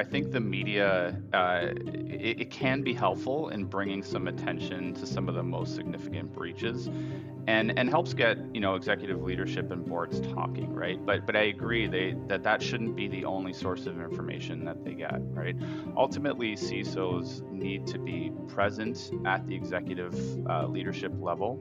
I 0.00 0.04
think 0.04 0.32
the 0.32 0.40
media 0.40 1.20
uh, 1.34 1.74
it, 1.74 2.40
it, 2.40 2.50
can 2.50 2.80
be 2.80 2.94
helpful 2.94 3.50
in 3.50 3.66
bringing 3.66 4.02
some 4.02 4.28
attention 4.28 4.94
to 4.94 5.06
some 5.06 5.28
of 5.28 5.34
the 5.34 5.42
most 5.42 5.74
significant 5.74 6.32
breaches, 6.32 6.88
and 7.46 7.78
and 7.78 7.90
helps 7.90 8.14
get 8.14 8.38
you 8.54 8.62
know 8.62 8.76
executive 8.76 9.22
leadership 9.22 9.70
and 9.70 9.84
boards 9.84 10.18
talking, 10.32 10.72
right? 10.72 11.04
But 11.04 11.26
but 11.26 11.36
I 11.36 11.42
agree 11.42 11.86
they 11.86 12.14
that 12.28 12.42
that 12.44 12.62
shouldn't 12.62 12.96
be 12.96 13.08
the 13.08 13.26
only 13.26 13.52
source 13.52 13.84
of 13.84 14.00
information 14.00 14.64
that 14.64 14.82
they 14.86 14.94
get, 14.94 15.18
right? 15.34 15.56
Ultimately, 15.94 16.56
CISOs 16.56 17.42
need 17.52 17.86
to 17.88 17.98
be 17.98 18.32
present 18.48 19.10
at 19.26 19.46
the 19.46 19.54
executive 19.54 20.14
uh, 20.48 20.66
leadership 20.66 21.12
level 21.20 21.60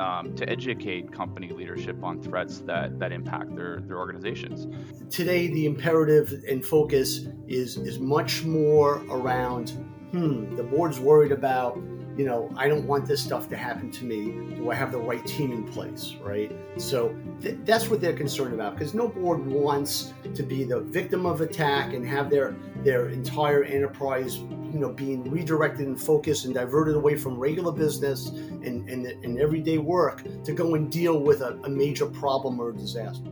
um, 0.00 0.34
to 0.36 0.48
educate 0.48 1.12
company 1.12 1.50
leadership 1.50 2.02
on 2.02 2.20
threats 2.22 2.60
that, 2.60 2.98
that 2.98 3.12
impact 3.12 3.54
their, 3.54 3.80
their 3.80 3.98
organizations. 3.98 4.66
Today, 5.10 5.48
the 5.48 5.66
imperative 5.66 6.44
and 6.48 6.64
focus 6.64 7.26
is, 7.46 7.76
is 7.78 7.98
much 7.98 8.44
more 8.44 9.04
around 9.10 9.70
hmm, 10.14 10.54
the 10.54 10.62
board's 10.62 11.00
worried 11.00 11.32
about, 11.32 11.76
you 12.16 12.24
know, 12.24 12.48
I 12.56 12.68
don't 12.68 12.86
want 12.86 13.06
this 13.06 13.20
stuff 13.20 13.48
to 13.48 13.56
happen 13.56 13.90
to 13.90 14.04
me. 14.04 14.54
Do 14.54 14.70
I 14.70 14.74
have 14.76 14.92
the 14.92 14.98
right 14.98 15.24
team 15.26 15.50
in 15.50 15.64
place, 15.64 16.14
right? 16.22 16.56
So 16.76 17.16
th- 17.40 17.58
that's 17.64 17.90
what 17.90 18.00
they're 18.00 18.12
concerned 18.12 18.54
about 18.54 18.74
because 18.74 18.94
no 18.94 19.08
board 19.08 19.44
wants 19.44 20.14
to 20.32 20.42
be 20.44 20.62
the 20.62 20.80
victim 20.80 21.26
of 21.26 21.40
attack 21.40 21.94
and 21.94 22.06
have 22.06 22.30
their, 22.30 22.54
their 22.84 23.08
entire 23.08 23.64
enterprise 23.64 24.38
you 24.74 24.80
know 24.80 24.92
being 24.92 25.22
redirected 25.30 25.86
and 25.86 26.00
focused 26.00 26.46
and 26.46 26.52
diverted 26.52 26.96
away 26.96 27.14
from 27.14 27.38
regular 27.38 27.70
business 27.70 28.30
and, 28.30 28.88
and, 28.90 29.06
and 29.06 29.38
everyday 29.38 29.78
work 29.78 30.24
to 30.42 30.52
go 30.52 30.74
and 30.74 30.90
deal 30.90 31.20
with 31.20 31.42
a, 31.42 31.56
a 31.62 31.68
major 31.68 32.06
problem 32.06 32.58
or 32.58 32.72
disaster. 32.72 33.30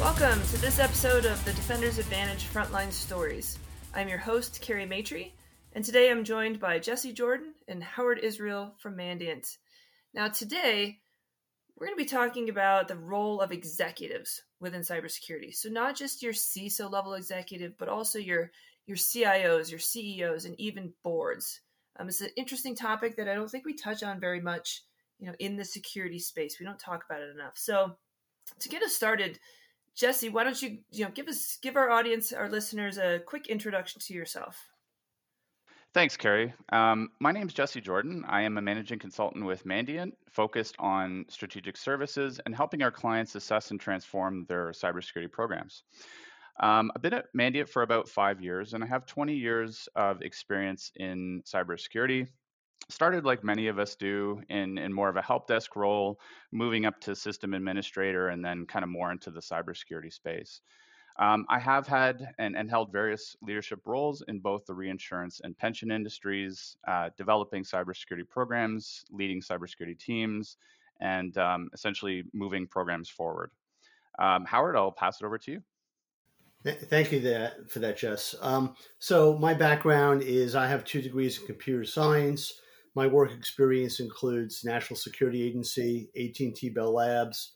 Welcome 0.00 0.40
to 0.46 0.60
this 0.62 0.78
episode 0.78 1.26
of 1.26 1.44
the 1.44 1.52
Defenders 1.52 1.98
Advantage 1.98 2.44
Frontline 2.44 2.90
Stories. 2.90 3.58
I'm 3.94 4.08
your 4.08 4.16
host, 4.16 4.62
Kerry 4.62 4.86
Matre, 4.86 5.26
and 5.76 5.84
today 5.84 6.10
I'm 6.10 6.24
joined 6.24 6.58
by 6.58 6.78
Jesse 6.78 7.12
Jordan 7.12 7.52
and 7.68 7.84
Howard 7.84 8.18
Israel 8.20 8.72
from 8.78 8.96
Mandiant. 8.96 9.58
Now, 10.14 10.28
today 10.28 11.00
we're 11.76 11.88
going 11.88 11.98
to 11.98 12.02
be 12.02 12.08
talking 12.08 12.48
about 12.48 12.88
the 12.88 12.96
role 12.96 13.42
of 13.42 13.52
executives 13.52 14.42
within 14.58 14.80
cybersecurity. 14.80 15.54
So, 15.54 15.68
not 15.68 15.94
just 15.94 16.22
your 16.22 16.32
CISO 16.32 16.90
level 16.90 17.12
executive, 17.12 17.76
but 17.76 17.90
also 17.90 18.18
your 18.18 18.52
your 18.86 18.96
CIOs, 18.96 19.70
your 19.70 19.78
CEOs, 19.78 20.46
and 20.46 20.58
even 20.58 20.94
boards. 21.04 21.60
Um, 22.00 22.08
it's 22.08 22.22
an 22.22 22.30
interesting 22.38 22.74
topic 22.74 23.16
that 23.16 23.28
I 23.28 23.34
don't 23.34 23.50
think 23.50 23.66
we 23.66 23.74
touch 23.74 24.02
on 24.02 24.18
very 24.18 24.40
much, 24.40 24.82
you 25.18 25.26
know, 25.26 25.34
in 25.38 25.56
the 25.56 25.64
security 25.66 26.20
space. 26.20 26.58
We 26.58 26.64
don't 26.64 26.78
talk 26.78 27.04
about 27.04 27.20
it 27.20 27.34
enough. 27.34 27.58
So, 27.58 27.98
to 28.60 28.68
get 28.70 28.82
us 28.82 28.94
started, 28.94 29.38
Jesse, 29.94 30.30
why 30.30 30.44
don't 30.44 30.62
you, 30.62 30.78
you 30.90 31.04
know, 31.04 31.10
give 31.10 31.28
us 31.28 31.58
give 31.60 31.76
our 31.76 31.90
audience, 31.90 32.32
our 32.32 32.48
listeners, 32.48 32.96
a 32.96 33.18
quick 33.18 33.48
introduction 33.48 34.00
to 34.06 34.14
yourself. 34.14 34.70
Thanks, 35.96 36.14
Kerry. 36.14 36.52
Um, 36.72 37.08
my 37.20 37.32
name 37.32 37.46
is 37.46 37.54
Jesse 37.54 37.80
Jordan. 37.80 38.22
I 38.28 38.42
am 38.42 38.58
a 38.58 38.60
managing 38.60 38.98
consultant 38.98 39.46
with 39.46 39.64
Mandiant, 39.64 40.12
focused 40.30 40.74
on 40.78 41.24
strategic 41.30 41.78
services 41.78 42.38
and 42.44 42.54
helping 42.54 42.82
our 42.82 42.90
clients 42.90 43.34
assess 43.34 43.70
and 43.70 43.80
transform 43.80 44.44
their 44.46 44.72
cybersecurity 44.72 45.32
programs. 45.32 45.84
Um, 46.60 46.92
I've 46.94 47.00
been 47.00 47.14
at 47.14 47.32
Mandiant 47.34 47.70
for 47.70 47.80
about 47.80 48.10
five 48.10 48.42
years, 48.42 48.74
and 48.74 48.84
I 48.84 48.86
have 48.88 49.06
20 49.06 49.32
years 49.32 49.88
of 49.96 50.20
experience 50.20 50.92
in 50.96 51.42
cybersecurity. 51.46 52.28
Started 52.90 53.24
like 53.24 53.42
many 53.42 53.68
of 53.68 53.78
us 53.78 53.96
do 53.96 54.42
in, 54.50 54.76
in 54.76 54.92
more 54.92 55.08
of 55.08 55.16
a 55.16 55.22
help 55.22 55.46
desk 55.46 55.76
role, 55.76 56.20
moving 56.52 56.84
up 56.84 57.00
to 57.00 57.16
system 57.16 57.54
administrator, 57.54 58.28
and 58.28 58.44
then 58.44 58.66
kind 58.66 58.82
of 58.82 58.90
more 58.90 59.12
into 59.12 59.30
the 59.30 59.40
cybersecurity 59.40 60.12
space. 60.12 60.60
Um, 61.18 61.46
I 61.48 61.58
have 61.58 61.86
had 61.86 62.34
and, 62.38 62.56
and, 62.56 62.68
held 62.68 62.92
various 62.92 63.36
leadership 63.40 63.80
roles 63.86 64.22
in 64.28 64.38
both 64.38 64.66
the 64.66 64.74
reinsurance 64.74 65.40
and 65.42 65.56
pension 65.56 65.90
industries, 65.90 66.76
uh, 66.86 67.08
developing 67.16 67.64
cybersecurity 67.64 68.28
programs, 68.28 69.04
leading 69.10 69.40
cybersecurity 69.40 69.98
teams, 69.98 70.58
and 71.00 71.36
um, 71.38 71.70
essentially 71.72 72.24
moving 72.34 72.66
programs 72.66 73.08
forward. 73.08 73.50
Um, 74.18 74.44
Howard, 74.44 74.76
I'll 74.76 74.92
pass 74.92 75.20
it 75.20 75.24
over 75.24 75.38
to 75.38 75.52
you. 75.52 75.62
Thank 76.64 77.12
you 77.12 77.20
that, 77.20 77.70
for 77.70 77.78
that, 77.78 77.96
Jess. 77.96 78.34
Um, 78.40 78.74
so 78.98 79.38
my 79.38 79.54
background 79.54 80.22
is 80.22 80.56
I 80.56 80.66
have 80.66 80.84
two 80.84 81.00
degrees 81.00 81.38
in 81.38 81.46
computer 81.46 81.84
science. 81.84 82.52
My 82.94 83.06
work 83.06 83.30
experience 83.32 84.00
includes 84.00 84.64
National 84.64 84.96
Security 84.96 85.42
Agency, 85.42 86.10
AT&T 86.16 86.70
Bell 86.70 86.92
Labs, 86.92 87.52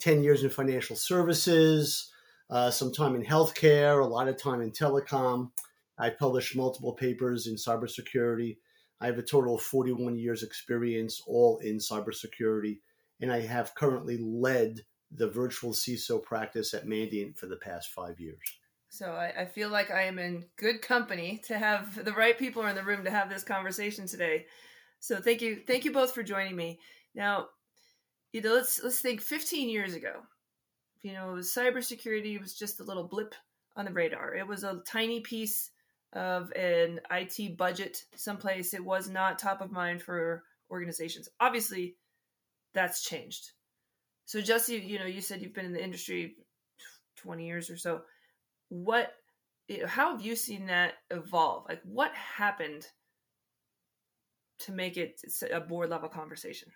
10 0.00 0.22
years 0.22 0.44
in 0.44 0.50
financial 0.50 0.96
services, 0.96 2.10
uh, 2.54 2.70
some 2.70 2.92
time 2.92 3.16
in 3.16 3.24
healthcare, 3.24 4.00
a 4.00 4.06
lot 4.06 4.28
of 4.28 4.40
time 4.40 4.62
in 4.62 4.70
telecom. 4.70 5.50
I 5.98 6.10
published 6.10 6.54
multiple 6.54 6.92
papers 6.92 7.48
in 7.48 7.56
cybersecurity. 7.56 8.58
I 9.00 9.06
have 9.06 9.18
a 9.18 9.22
total 9.22 9.56
of 9.56 9.62
41 9.62 10.16
years 10.16 10.44
experience, 10.44 11.20
all 11.26 11.58
in 11.58 11.78
cybersecurity, 11.78 12.78
and 13.20 13.32
I 13.32 13.40
have 13.40 13.74
currently 13.74 14.18
led 14.18 14.82
the 15.10 15.28
virtual 15.28 15.72
CISO 15.72 16.22
practice 16.22 16.74
at 16.74 16.86
Mandiant 16.86 17.36
for 17.36 17.46
the 17.46 17.56
past 17.56 17.88
five 17.90 18.20
years. 18.20 18.38
So 18.88 19.10
I, 19.10 19.32
I, 19.42 19.44
feel 19.46 19.70
like 19.70 19.90
I 19.90 20.02
am 20.02 20.20
in 20.20 20.44
good 20.56 20.80
company 20.80 21.42
to 21.46 21.58
have 21.58 22.04
the 22.04 22.12
right 22.12 22.38
people 22.38 22.64
in 22.66 22.76
the 22.76 22.84
room 22.84 23.02
to 23.02 23.10
have 23.10 23.28
this 23.28 23.42
conversation 23.42 24.06
today. 24.06 24.46
So 25.00 25.20
thank 25.20 25.42
you, 25.42 25.60
thank 25.66 25.84
you 25.84 25.92
both 25.92 26.14
for 26.14 26.22
joining 26.22 26.54
me. 26.54 26.78
Now, 27.16 27.48
you 28.32 28.42
know, 28.42 28.54
let's 28.54 28.80
let's 28.82 29.00
think 29.00 29.20
15 29.20 29.68
years 29.68 29.94
ago 29.94 30.22
you 31.04 31.12
know, 31.12 31.34
cybersecurity 31.34 32.40
was 32.40 32.54
just 32.54 32.80
a 32.80 32.84
little 32.84 33.04
blip 33.04 33.34
on 33.76 33.84
the 33.84 33.92
radar. 33.92 34.34
It 34.34 34.48
was 34.48 34.64
a 34.64 34.80
tiny 34.86 35.20
piece 35.20 35.70
of 36.14 36.50
an 36.52 36.98
IT 37.10 37.58
budget 37.58 38.04
someplace. 38.16 38.72
It 38.72 38.82
was 38.82 39.10
not 39.10 39.38
top 39.38 39.60
of 39.60 39.70
mind 39.70 40.00
for 40.02 40.44
organizations. 40.70 41.28
Obviously, 41.38 41.96
that's 42.72 43.04
changed. 43.04 43.52
So, 44.24 44.40
Jesse, 44.40 44.76
you 44.76 44.98
know, 44.98 45.04
you 45.04 45.20
said 45.20 45.42
you've 45.42 45.52
been 45.52 45.66
in 45.66 45.74
the 45.74 45.84
industry 45.84 46.36
20 47.16 47.46
years 47.46 47.68
or 47.68 47.76
so. 47.76 48.00
What, 48.70 49.12
eh, 49.68 49.86
how 49.86 50.12
have 50.12 50.24
you 50.24 50.34
seen 50.34 50.66
that 50.66 50.94
evolve? 51.10 51.66
Like, 51.68 51.82
what 51.84 52.14
happened 52.14 52.86
to 54.60 54.72
make 54.72 54.96
it 54.96 55.20
a 55.52 55.60
board 55.60 55.90
level 55.90 56.08
conversation? 56.08 56.72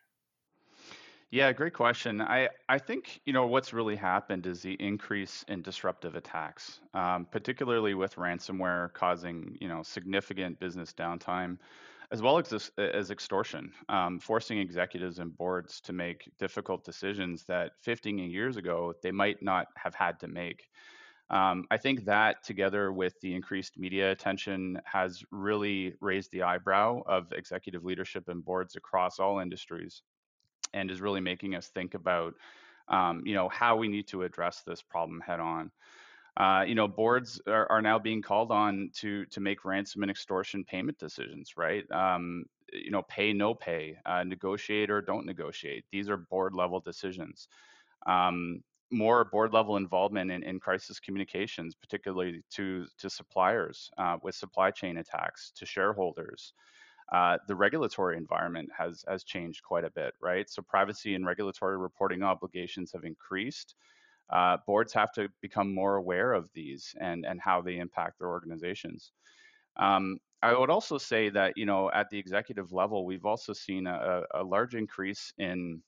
Yeah, 1.30 1.52
great 1.52 1.74
question. 1.74 2.22
I, 2.22 2.48
I 2.70 2.78
think 2.78 3.20
you 3.26 3.32
know 3.34 3.46
what's 3.46 3.72
really 3.74 3.96
happened 3.96 4.46
is 4.46 4.62
the 4.62 4.74
increase 4.74 5.42
in 5.42 5.60
disruptive 5.60 6.14
attacks, 6.14 6.80
um, 6.94 7.26
particularly 7.26 7.92
with 7.94 8.14
ransomware 8.14 8.92
causing 8.94 9.56
you 9.60 9.68
know 9.68 9.82
significant 9.82 10.58
business 10.58 10.94
downtime, 10.94 11.58
as 12.10 12.22
well 12.22 12.38
as 12.38 12.70
as 12.78 13.10
extortion, 13.10 13.74
um, 13.90 14.18
forcing 14.20 14.58
executives 14.58 15.18
and 15.18 15.36
boards 15.36 15.82
to 15.82 15.92
make 15.92 16.30
difficult 16.38 16.82
decisions 16.84 17.44
that 17.44 17.72
15 17.82 18.18
years 18.18 18.56
ago 18.56 18.94
they 19.02 19.12
might 19.12 19.42
not 19.42 19.66
have 19.76 19.94
had 19.94 20.18
to 20.20 20.28
make. 20.28 20.68
Um, 21.30 21.66
I 21.70 21.76
think 21.76 22.04
that 22.06 22.42
together 22.42 22.92
with 22.92 23.20
the 23.20 23.34
increased 23.34 23.78
media 23.78 24.10
attention 24.12 24.80
has 24.86 25.22
really 25.30 25.94
raised 26.00 26.32
the 26.32 26.42
eyebrow 26.42 27.02
of 27.06 27.32
executive 27.32 27.84
leadership 27.84 28.28
and 28.28 28.44
boards 28.44 28.76
across 28.76 29.18
all 29.18 29.38
industries 29.40 30.02
and 30.74 30.90
is 30.90 31.00
really 31.00 31.20
making 31.20 31.54
us 31.54 31.68
think 31.68 31.94
about 31.94 32.34
um, 32.88 33.22
you 33.24 33.34
know 33.34 33.48
how 33.48 33.76
we 33.76 33.88
need 33.88 34.06
to 34.08 34.22
address 34.22 34.62
this 34.66 34.82
problem 34.82 35.20
head 35.20 35.40
on. 35.40 35.70
Uh, 36.36 36.62
you 36.66 36.74
know, 36.76 36.86
boards 36.86 37.40
are, 37.48 37.66
are, 37.70 37.82
now 37.82 37.98
being 37.98 38.22
called 38.22 38.52
on 38.52 38.90
to 38.94 39.26
to 39.26 39.40
make 39.40 39.64
ransom 39.64 40.02
and 40.02 40.10
extortion 40.10 40.64
payment 40.64 40.96
decisions, 40.96 41.54
right? 41.56 41.84
Um, 41.90 42.44
you 42.72 42.90
know, 42.90 43.02
pay 43.02 43.32
no 43.32 43.54
pay, 43.54 43.96
uh, 44.06 44.22
negotiate 44.22 44.88
or 44.88 45.00
don't 45.00 45.26
negotiate. 45.26 45.84
These 45.90 46.08
are 46.08 46.16
board 46.16 46.54
level 46.54 46.78
decisions. 46.80 47.48
Um, 48.06 48.62
more 48.90 49.24
board 49.24 49.52
level 49.52 49.76
involvement 49.76 50.30
in, 50.30 50.42
in 50.44 50.60
crisis 50.60 51.00
communications, 51.00 51.74
particularly 51.74 52.42
to 52.50 52.86
to 52.98 53.10
suppliers 53.10 53.90
uh, 53.98 54.16
with 54.22 54.34
supply 54.34 54.70
chain 54.70 54.98
attacks, 54.98 55.52
to 55.56 55.66
shareholders, 55.66 56.54
uh, 57.12 57.38
the 57.46 57.54
regulatory 57.56 58.16
environment 58.16 58.70
has 58.76 59.04
has 59.08 59.24
changed 59.24 59.62
quite 59.62 59.84
a 59.84 59.90
bit, 59.90 60.14
right? 60.20 60.48
So 60.50 60.62
privacy 60.62 61.14
and 61.14 61.26
regulatory 61.26 61.78
reporting 61.78 62.22
obligations 62.22 62.92
have 62.92 63.04
increased. 63.04 63.74
Uh, 64.30 64.58
boards 64.66 64.92
have 64.92 65.12
to 65.12 65.28
become 65.40 65.74
more 65.74 65.96
aware 65.96 66.32
of 66.34 66.50
these 66.54 66.94
and 67.00 67.24
and 67.24 67.40
how 67.40 67.62
they 67.62 67.78
impact 67.78 68.18
their 68.18 68.28
organizations. 68.28 69.12
Um, 69.76 70.18
I 70.42 70.56
would 70.56 70.70
also 70.70 70.98
say 70.98 71.30
that 71.30 71.56
you 71.56 71.66
know 71.66 71.90
at 71.92 72.10
the 72.10 72.18
executive 72.18 72.72
level, 72.72 73.06
we've 73.06 73.26
also 73.26 73.52
seen 73.52 73.86
a, 73.86 74.24
a 74.34 74.42
large 74.44 74.74
increase 74.74 75.32
in 75.38 75.82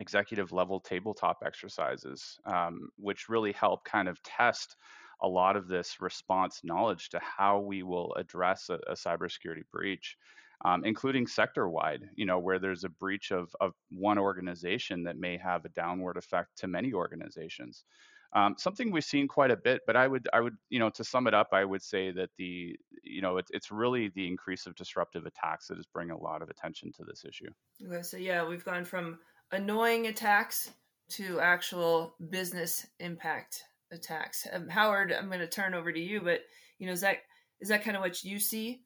executive 0.00 0.52
level 0.52 0.80
tabletop 0.80 1.38
exercises, 1.44 2.38
um, 2.44 2.90
which 2.96 3.28
really 3.28 3.52
help 3.52 3.84
kind 3.84 4.08
of 4.08 4.22
test 4.22 4.76
a 5.22 5.28
lot 5.28 5.56
of 5.56 5.66
this 5.66 6.00
response 6.00 6.60
knowledge 6.62 7.08
to 7.10 7.18
how 7.20 7.58
we 7.60 7.82
will 7.82 8.14
address 8.14 8.68
a, 8.70 8.78
a 8.86 8.92
cybersecurity 8.92 9.62
breach. 9.72 10.16
Um, 10.64 10.84
including 10.84 11.28
sector 11.28 11.68
wide, 11.68 12.08
you 12.16 12.26
know, 12.26 12.40
where 12.40 12.58
there's 12.58 12.82
a 12.82 12.88
breach 12.88 13.30
of, 13.30 13.54
of 13.60 13.74
one 13.90 14.18
organization 14.18 15.04
that 15.04 15.16
may 15.16 15.36
have 15.36 15.64
a 15.64 15.68
downward 15.68 16.16
effect 16.16 16.58
to 16.58 16.66
many 16.66 16.92
organizations. 16.92 17.84
Um, 18.32 18.56
something 18.58 18.90
we've 18.90 19.04
seen 19.04 19.28
quite 19.28 19.52
a 19.52 19.56
bit, 19.56 19.82
but 19.86 19.96
I 19.96 20.08
would, 20.08 20.28
I 20.32 20.40
would, 20.40 20.56
you 20.68 20.80
know, 20.80 20.90
to 20.90 21.04
sum 21.04 21.28
it 21.28 21.34
up, 21.34 21.50
I 21.52 21.64
would 21.64 21.82
say 21.82 22.10
that 22.10 22.30
the, 22.38 22.76
you 23.04 23.22
know, 23.22 23.36
it's 23.36 23.50
it's 23.52 23.70
really 23.70 24.08
the 24.08 24.26
increase 24.26 24.66
of 24.66 24.74
disruptive 24.74 25.26
attacks 25.26 25.68
that 25.68 25.78
is 25.78 25.86
bringing 25.86 26.10
a 26.10 26.20
lot 26.20 26.42
of 26.42 26.50
attention 26.50 26.92
to 26.94 27.04
this 27.04 27.24
issue. 27.24 27.50
Okay, 27.86 28.02
so 28.02 28.16
yeah, 28.16 28.46
we've 28.46 28.64
gone 28.64 28.84
from 28.84 29.20
annoying 29.52 30.08
attacks 30.08 30.72
to 31.10 31.40
actual 31.40 32.16
business 32.30 32.86
impact 32.98 33.62
attacks. 33.92 34.46
Um, 34.52 34.68
Howard, 34.68 35.12
I'm 35.12 35.28
going 35.28 35.38
to 35.38 35.46
turn 35.46 35.72
over 35.72 35.92
to 35.92 36.00
you, 36.00 36.20
but 36.20 36.40
you 36.78 36.86
know, 36.86 36.92
is 36.92 37.00
that 37.00 37.18
is 37.60 37.68
that 37.68 37.82
kind 37.82 37.96
of 37.96 38.02
what 38.02 38.24
you 38.24 38.38
see? 38.38 38.82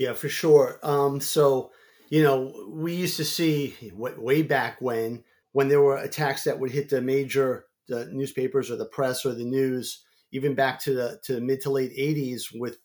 Yeah, 0.00 0.14
for 0.14 0.30
sure. 0.30 0.80
Um, 0.82 1.20
so 1.20 1.72
you 2.08 2.22
know, 2.22 2.70
we 2.70 2.94
used 2.94 3.18
to 3.18 3.24
see 3.24 3.92
way 3.94 4.40
back 4.40 4.80
when 4.80 5.24
when 5.52 5.68
there 5.68 5.82
were 5.82 5.98
attacks 5.98 6.44
that 6.44 6.58
would 6.58 6.70
hit 6.70 6.88
the 6.88 7.02
major 7.02 7.66
the 7.86 8.06
newspapers 8.06 8.70
or 8.70 8.76
the 8.76 8.86
press 8.86 9.26
or 9.26 9.34
the 9.34 9.44
news, 9.44 10.02
even 10.32 10.54
back 10.54 10.80
to 10.80 10.94
the 10.94 11.20
to 11.24 11.38
mid 11.42 11.60
to 11.60 11.70
late 11.70 11.92
'80s, 11.92 12.44
with 12.58 12.78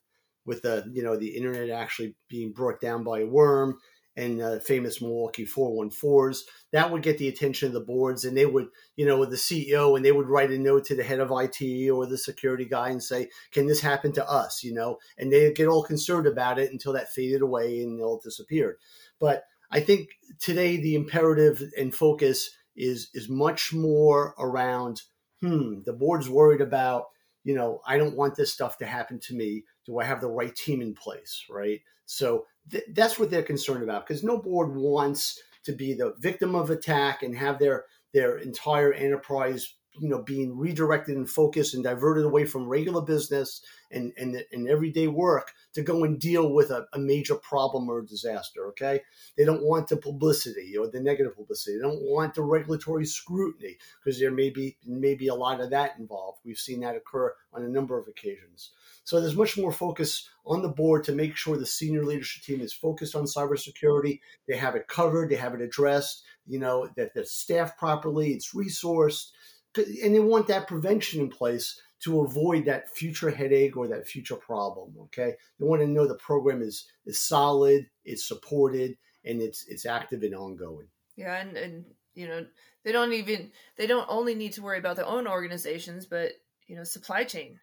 with 0.45 0.61
the 0.63 0.91
you 0.93 1.01
know 1.03 1.15
the 1.15 1.37
internet 1.37 1.69
actually 1.69 2.17
being 2.27 2.51
brought 2.51 2.81
down 2.81 3.05
by 3.05 3.21
a 3.21 3.25
worm 3.25 3.79
and 4.17 4.41
uh, 4.41 4.59
famous 4.59 5.01
Milwaukee 5.01 5.45
414s. 5.45 6.39
That 6.71 6.91
would 6.91 7.01
get 7.01 7.17
the 7.17 7.27
attention 7.27 7.67
of 7.67 7.73
the 7.73 7.81
boards, 7.81 8.25
and 8.25 8.35
they 8.35 8.45
would, 8.45 8.67
you 8.95 9.05
know, 9.05 9.25
the 9.25 9.35
CEO, 9.35 9.95
and 9.95 10.05
they 10.05 10.11
would 10.11 10.29
write 10.29 10.51
a 10.51 10.57
note 10.57 10.85
to 10.85 10.95
the 10.95 11.03
head 11.03 11.19
of 11.19 11.31
IT 11.31 11.89
or 11.89 12.05
the 12.05 12.17
security 12.17 12.65
guy 12.65 12.89
and 12.89 13.03
say, 13.03 13.29
"Can 13.51 13.67
this 13.67 13.81
happen 13.81 14.11
to 14.13 14.29
us?" 14.29 14.63
You 14.63 14.73
know, 14.73 14.97
and 15.17 15.31
they 15.31 15.51
get 15.53 15.67
all 15.67 15.83
concerned 15.83 16.27
about 16.27 16.59
it 16.59 16.71
until 16.71 16.93
that 16.93 17.11
faded 17.11 17.41
away 17.41 17.81
and 17.81 17.99
it 17.99 18.03
all 18.03 18.19
disappeared. 18.23 18.77
But 19.19 19.43
I 19.71 19.79
think 19.79 20.09
today 20.39 20.77
the 20.77 20.95
imperative 20.95 21.61
and 21.77 21.93
focus 21.93 22.49
is 22.75 23.09
is 23.13 23.29
much 23.29 23.73
more 23.73 24.35
around 24.37 25.01
hmm 25.41 25.81
the 25.85 25.93
board's 25.93 26.29
worried 26.29 26.61
about 26.61 27.05
you 27.43 27.55
know 27.55 27.81
i 27.87 27.97
don't 27.97 28.15
want 28.15 28.35
this 28.35 28.53
stuff 28.53 28.77
to 28.77 28.85
happen 28.85 29.19
to 29.19 29.33
me 29.33 29.63
do 29.85 29.99
i 29.99 30.03
have 30.03 30.21
the 30.21 30.27
right 30.27 30.55
team 30.55 30.81
in 30.81 30.93
place 30.93 31.43
right 31.49 31.81
so 32.05 32.45
th- 32.71 32.83
that's 32.93 33.19
what 33.19 33.29
they're 33.29 33.43
concerned 33.43 33.83
about 33.83 34.07
because 34.07 34.23
no 34.23 34.37
board 34.37 34.75
wants 34.75 35.41
to 35.63 35.73
be 35.73 35.93
the 35.93 36.13
victim 36.19 36.55
of 36.55 36.69
attack 36.69 37.23
and 37.23 37.35
have 37.35 37.59
their 37.59 37.85
their 38.13 38.37
entire 38.37 38.93
enterprise 38.93 39.75
you 39.99 40.09
know 40.09 40.21
being 40.21 40.57
redirected 40.57 41.15
and 41.15 41.29
focused 41.29 41.73
and 41.73 41.83
diverted 41.83 42.25
away 42.25 42.45
from 42.45 42.67
regular 42.67 43.01
business 43.01 43.61
and 43.95 44.13
and, 44.17 44.43
and 44.51 44.67
everyday 44.67 45.07
work 45.07 45.53
to 45.73 45.81
go 45.81 46.03
and 46.03 46.19
deal 46.19 46.53
with 46.53 46.69
a, 46.71 46.85
a 46.93 46.99
major 46.99 47.35
problem 47.35 47.89
or 47.89 48.01
disaster 48.01 48.67
okay? 48.67 49.01
They 49.37 49.45
don't 49.45 49.63
want 49.63 49.87
the 49.87 49.97
publicity 49.97 50.77
or 50.77 50.87
the 50.87 50.99
negative 50.99 51.35
publicity. 51.35 51.77
They 51.77 51.83
don't 51.83 52.03
want 52.03 52.35
the 52.35 52.43
regulatory 52.43 53.05
scrutiny 53.05 53.77
because 54.03 54.19
there 54.19 54.31
may 54.31 54.49
be 54.49 54.77
may 54.85 55.15
be 55.15 55.27
a 55.27 55.35
lot 55.35 55.61
of 55.61 55.71
that 55.71 55.97
involved. 55.97 56.39
We've 56.45 56.57
seen 56.57 56.81
that 56.81 56.95
occur 56.95 57.33
on 57.53 57.63
a 57.63 57.69
number 57.69 57.97
of 57.97 58.07
occasions. 58.07 58.71
So 59.03 59.21
there's 59.21 59.35
much 59.35 59.57
more 59.57 59.71
focus 59.71 60.29
on 60.45 60.61
the 60.61 60.69
board 60.69 61.03
to 61.05 61.11
make 61.11 61.35
sure 61.35 61.57
the 61.57 61.65
senior 61.65 62.03
leadership 62.03 62.43
team 62.43 62.61
is 62.61 62.73
focused 62.73 63.15
on 63.15 63.23
cybersecurity. 63.23 64.19
They 64.47 64.57
have 64.57 64.75
it 64.75 64.87
covered 64.87 65.29
they 65.29 65.35
have 65.35 65.53
it 65.53 65.61
addressed 65.61 66.23
you 66.47 66.59
know 66.59 66.87
that 66.95 67.13
they're 67.13 67.25
staffed 67.25 67.77
properly 67.77 68.31
it's 68.31 68.53
resourced 68.53 69.31
and 69.75 70.15
they 70.15 70.19
want 70.19 70.47
that 70.47 70.67
prevention 70.67 71.21
in 71.21 71.29
place 71.29 71.81
to 72.03 72.21
avoid 72.21 72.65
that 72.65 72.89
future 72.89 73.31
headache 73.31 73.77
or 73.77 73.87
that 73.87 74.07
future 74.07 74.35
problem. 74.35 74.93
Okay, 75.03 75.33
they 75.59 75.65
want 75.65 75.81
to 75.81 75.87
know 75.87 76.07
the 76.07 76.15
program 76.15 76.61
is 76.61 76.85
is 77.05 77.19
solid, 77.19 77.87
it's 78.03 78.27
supported, 78.27 78.97
and 79.23 79.41
it's 79.41 79.65
it's 79.67 79.85
active 79.85 80.23
and 80.23 80.35
ongoing. 80.35 80.87
Yeah, 81.15 81.35
and 81.35 81.57
and 81.57 81.85
you 82.13 82.27
know 82.27 82.45
they 82.83 82.91
don't 82.91 83.13
even 83.13 83.51
they 83.77 83.87
don't 83.87 84.07
only 84.09 84.35
need 84.35 84.53
to 84.53 84.61
worry 84.61 84.79
about 84.79 84.95
their 84.95 85.05
own 85.05 85.27
organizations, 85.27 86.05
but 86.05 86.33
you 86.67 86.75
know 86.75 86.83
supply 86.83 87.23
chain 87.23 87.59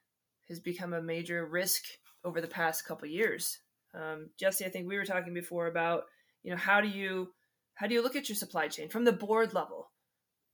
has 0.49 0.61
become 0.61 0.93
a 0.93 1.03
major 1.03 1.47
risk 1.47 1.85
over 2.25 2.41
the 2.41 2.49
past 2.49 2.85
couple 2.85 3.09
years. 3.09 3.59
Um, 3.95 4.31
Jesse, 4.39 4.65
I 4.65 4.69
think 4.69 4.89
we 4.89 4.97
were 4.97 5.05
talking 5.05 5.35
before 5.35 5.67
about 5.67 6.05
you 6.43 6.51
know 6.51 6.57
how 6.57 6.81
do 6.81 6.89
you 6.89 7.29
how 7.75 7.87
do 7.87 7.95
you 7.95 8.03
look 8.03 8.17
at 8.17 8.29
your 8.29 8.37
supply 8.37 8.69
chain 8.69 8.89
from 8.89 9.05
the 9.05 9.13
board 9.13 9.55
level? 9.55 9.91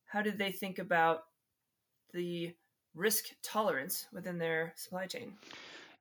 How 0.06 0.22
do 0.22 0.30
they 0.30 0.52
think 0.52 0.78
about 0.78 1.20
the 2.12 2.54
risk 2.98 3.26
tolerance 3.42 4.06
within 4.12 4.38
their 4.38 4.72
supply 4.76 5.06
chain? 5.06 5.34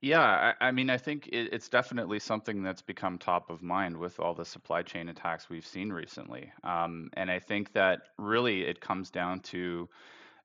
Yeah, 0.02 0.54
I, 0.62 0.68
I 0.68 0.72
mean, 0.72 0.90
I 0.90 0.98
think 0.98 1.28
it, 1.28 1.50
it's 1.52 1.70
definitely 1.70 2.20
something 2.20 2.62
that's 2.62 2.84
become 2.84 3.18
top 3.18 3.50
of 3.50 3.64
mind 3.64 3.98
with 3.98 4.20
all 4.20 4.36
the 4.36 4.46
supply 4.46 4.84
chain 4.84 5.10
attacks 5.10 5.50
we've 5.50 5.66
seen 5.66 5.90
recently. 5.90 6.52
Um, 6.64 7.10
and 7.14 7.32
I 7.32 7.40
think 7.40 7.74
that 7.74 8.02
really 8.18 8.62
it 8.62 8.80
comes 8.80 9.10
down 9.10 9.40
to 9.42 9.90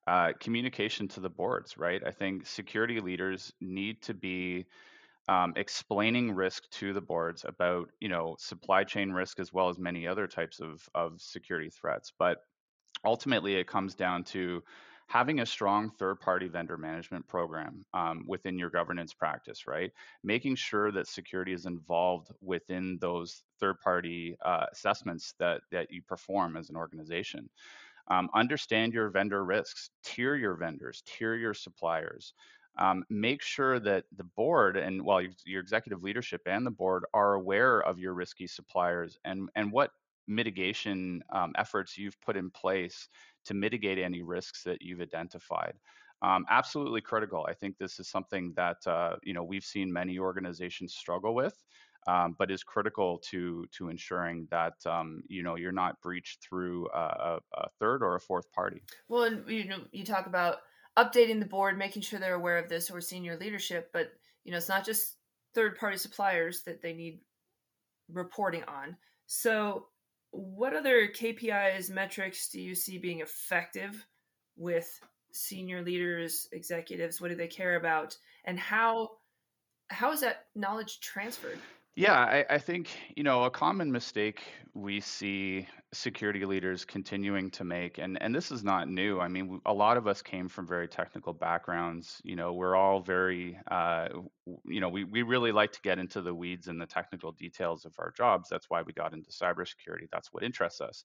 uh, 0.07 0.33
communication 0.41 1.07
to 1.09 1.21
the 1.21 1.29
boards, 1.29 1.77
right? 1.77 2.03
I 2.05 2.13
think 2.13 2.47
security 2.47 3.01
leaders 3.01 3.53
need 3.61 4.03
to 4.03 4.15
be 4.15 4.67
um, 5.29 5.53
explaining 5.57 6.33
risk 6.33 6.69
to 6.71 6.95
the 6.95 7.01
boards 7.01 7.45
about, 7.47 7.91
you 8.01 8.09
know, 8.09 8.37
supply 8.39 8.85
chain 8.85 9.11
risk 9.11 9.39
as 9.39 9.53
well 9.53 9.69
as 9.69 9.79
many 9.79 10.07
other 10.07 10.27
types 10.27 10.61
of, 10.61 10.89
of 10.95 11.21
security 11.21 11.71
threats. 11.71 12.11
But 12.19 12.39
ultimately, 13.05 13.55
it 13.55 13.67
comes 13.67 13.95
down 13.95 14.25
to 14.25 14.63
having 15.13 15.41
a 15.41 15.47
strong 15.47 15.91
third 15.91 16.19
party 16.21 16.49
vendor 16.49 16.79
management 16.79 17.29
program 17.29 17.85
um, 17.93 18.25
within 18.27 18.59
your 18.59 18.71
governance 18.71 19.13
practice, 19.13 19.67
right? 19.67 19.93
Making 20.25 20.57
sure 20.57 20.91
that 20.91 21.07
security 21.07 21.53
is 21.53 21.67
involved 21.67 22.33
within 22.41 22.97
those 22.99 23.43
third 23.61 23.79
party 23.81 24.39
uh, 24.43 24.65
assessments 24.73 25.35
that, 25.39 25.61
that 25.71 25.91
you 25.91 26.01
perform 26.01 26.57
as 26.57 26.71
an 26.71 26.77
organization. 26.77 27.51
Um, 28.09 28.31
understand 28.35 28.95
your 28.95 29.11
vendor 29.11 29.45
risks, 29.45 29.91
tier 30.03 30.35
your 30.35 30.55
vendors, 30.55 31.03
tier 31.05 31.35
your 31.35 31.53
suppliers. 31.53 32.33
Um, 32.79 33.05
make 33.11 33.43
sure 33.43 33.79
that 33.81 34.05
the 34.17 34.25
board 34.25 34.79
and 34.79 35.05
well 35.05 35.21
your, 35.21 35.33
your 35.45 35.61
executive 35.61 36.03
leadership 36.03 36.41
and 36.47 36.65
the 36.65 36.71
board 36.71 37.05
are 37.13 37.35
aware 37.35 37.81
of 37.81 37.99
your 37.99 38.15
risky 38.15 38.47
suppliers 38.47 39.19
and 39.27 39.51
and 39.57 39.71
what 39.71 39.91
mitigation 40.27 41.23
um, 41.31 41.53
efforts 41.57 41.99
you've 41.99 42.21
put 42.21 42.37
in 42.37 42.51
place 42.51 43.09
to 43.45 43.55
mitigate 43.55 43.99
any 43.99 44.23
risks 44.23 44.63
that 44.65 44.83
you've 44.83 45.01
identified. 45.01 45.75
Um, 46.23 46.45
absolutely 46.49 47.01
critical. 47.01 47.45
I 47.49 47.55
think 47.55 47.79
this 47.79 47.99
is 47.99 48.09
something 48.09 48.53
that 48.57 48.87
uh, 48.87 49.17
you 49.23 49.35
know 49.35 49.43
we've 49.43 49.65
seen 49.65 49.93
many 49.93 50.19
organizations 50.19 50.95
struggle 50.95 51.35
with, 51.35 51.57
um, 52.07 52.37
but 52.39 52.51
is 52.51 52.63
critical 52.63 53.19
to 53.31 53.67
to 53.77 53.89
ensuring 53.89 54.47
that 54.51 54.75
um, 54.87 55.23
you 55.29 55.43
know 55.43 55.57
you're 55.57 55.73
not 55.73 56.01
breached 56.01 56.41
through 56.43 56.89
a, 56.95 57.39
a, 57.55 57.69
third 57.81 58.03
or 58.05 58.15
a 58.15 58.21
fourth 58.21 58.51
party. 58.53 58.83
Well, 59.09 59.25
and 59.25 59.49
you 59.49 59.67
know 59.67 59.79
you 59.91 60.05
talk 60.05 60.27
about 60.27 60.59
updating 60.97 61.41
the 61.41 61.47
board, 61.47 61.77
making 61.77 62.03
sure 62.03 62.21
they're 62.21 62.35
aware 62.35 62.59
of 62.59 62.69
this 62.69 62.89
or 62.89 63.01
senior 63.01 63.37
leadership, 63.37 63.91
but 63.93 64.13
you 64.45 64.53
know 64.53 64.59
it's 64.59 64.69
not 64.69 64.87
just 64.87 65.17
third 65.55 65.77
party 65.77 65.97
suppliers 65.97 66.63
that 66.67 66.83
they 66.83 66.93
need 66.93 67.21
reporting 68.13 68.63
on. 68.69 68.97
So 69.27 69.87
what 70.33 70.75
other 70.75 71.07
KPIs, 71.09 71.91
metrics 71.91 72.49
do 72.49 72.61
you 72.61 72.75
see 72.75 72.99
being 72.99 73.21
effective 73.21 74.05
with 74.57 75.01
senior 75.31 75.83
leaders, 75.83 76.49
executives? 76.53 77.21
What 77.21 77.29
do 77.29 77.37
they 77.37 77.47
care 77.47 77.77
about, 77.77 78.17
and 78.45 78.59
how 78.59 79.11
how 79.89 80.11
is 80.11 80.21
that 80.21 80.47
knowledge 80.55 81.01
transferred? 81.01 81.59
Yeah, 81.95 82.15
I, 82.15 82.47
I, 82.49 82.59
think, 82.59 82.89
you 83.17 83.23
know, 83.23 83.45
a 83.45 83.51
common 83.51 83.93
mistake 83.93 84.43
we 84.73 85.01
see 85.01 85.69
security 85.93 86.47
leaders 86.47 86.87
continuing 86.87 87.51
to 87.51 87.65
make, 87.65 87.99
and, 87.99 88.21
and 88.23 88.35
this 88.35 88.51
is 88.51 88.65
not 88.65 88.89
new. 88.89 89.21
I 89.21 89.29
mean, 89.29 89.61
a 89.67 89.75
lot 89.75 89.99
of 89.99 90.07
us 90.07 90.23
came 90.23 90.49
from 90.49 90.67
very 90.67 90.89
technical 90.89 91.35
backgrounds. 91.35 92.19
You 92.25 92.35
know, 92.35 92.55
we're 92.55 92.77
all 92.77 93.01
very, 93.01 93.59
uh, 93.71 94.09
you 94.65 94.81
know, 94.81 94.89
we, 94.89 95.05
we 95.05 95.21
really 95.21 95.53
like 95.53 95.73
to 95.73 95.83
get 95.83 95.99
into 95.99 96.23
the 96.23 96.35
weeds 96.35 96.69
and 96.69 96.81
the 96.81 96.87
technical 96.87 97.31
details 97.33 97.85
of 97.85 97.95
our 97.99 98.11
jobs. 98.11 98.49
That's 98.49 98.71
why 98.71 98.81
we 98.81 98.95
got 98.95 99.13
into 99.13 99.31
cybersecurity. 99.31 100.09
That's 100.11 100.33
what 100.33 100.45
interests 100.45 100.81
us. 100.81 101.05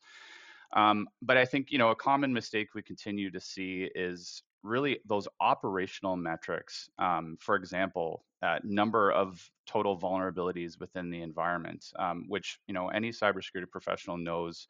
Um, 0.74 1.10
but 1.22 1.36
I 1.36 1.44
think, 1.44 1.70
you 1.70 1.80
know, 1.80 1.90
a 1.90 1.96
common 1.96 2.32
mistake 2.32 2.76
we 2.76 2.82
continue 2.82 3.30
to 3.32 3.42
see 3.42 3.90
is 3.94 4.42
really 4.64 5.00
those 5.06 5.28
operational 5.40 6.16
metrics. 6.16 6.90
Um, 7.00 7.38
for 7.40 7.56
example, 7.56 8.24
uh, 8.42 8.60
number 8.64 9.12
of 9.12 9.50
total 9.66 9.98
vulnerabilities 9.98 10.80
within 10.80 11.10
the 11.10 11.22
environment, 11.22 11.86
um, 11.98 12.26
which 12.28 12.60
you 12.68 12.74
know 12.74 12.90
any 12.90 13.10
cybersecurity 13.10 13.70
professional 13.70 14.18
knows. 14.18 14.68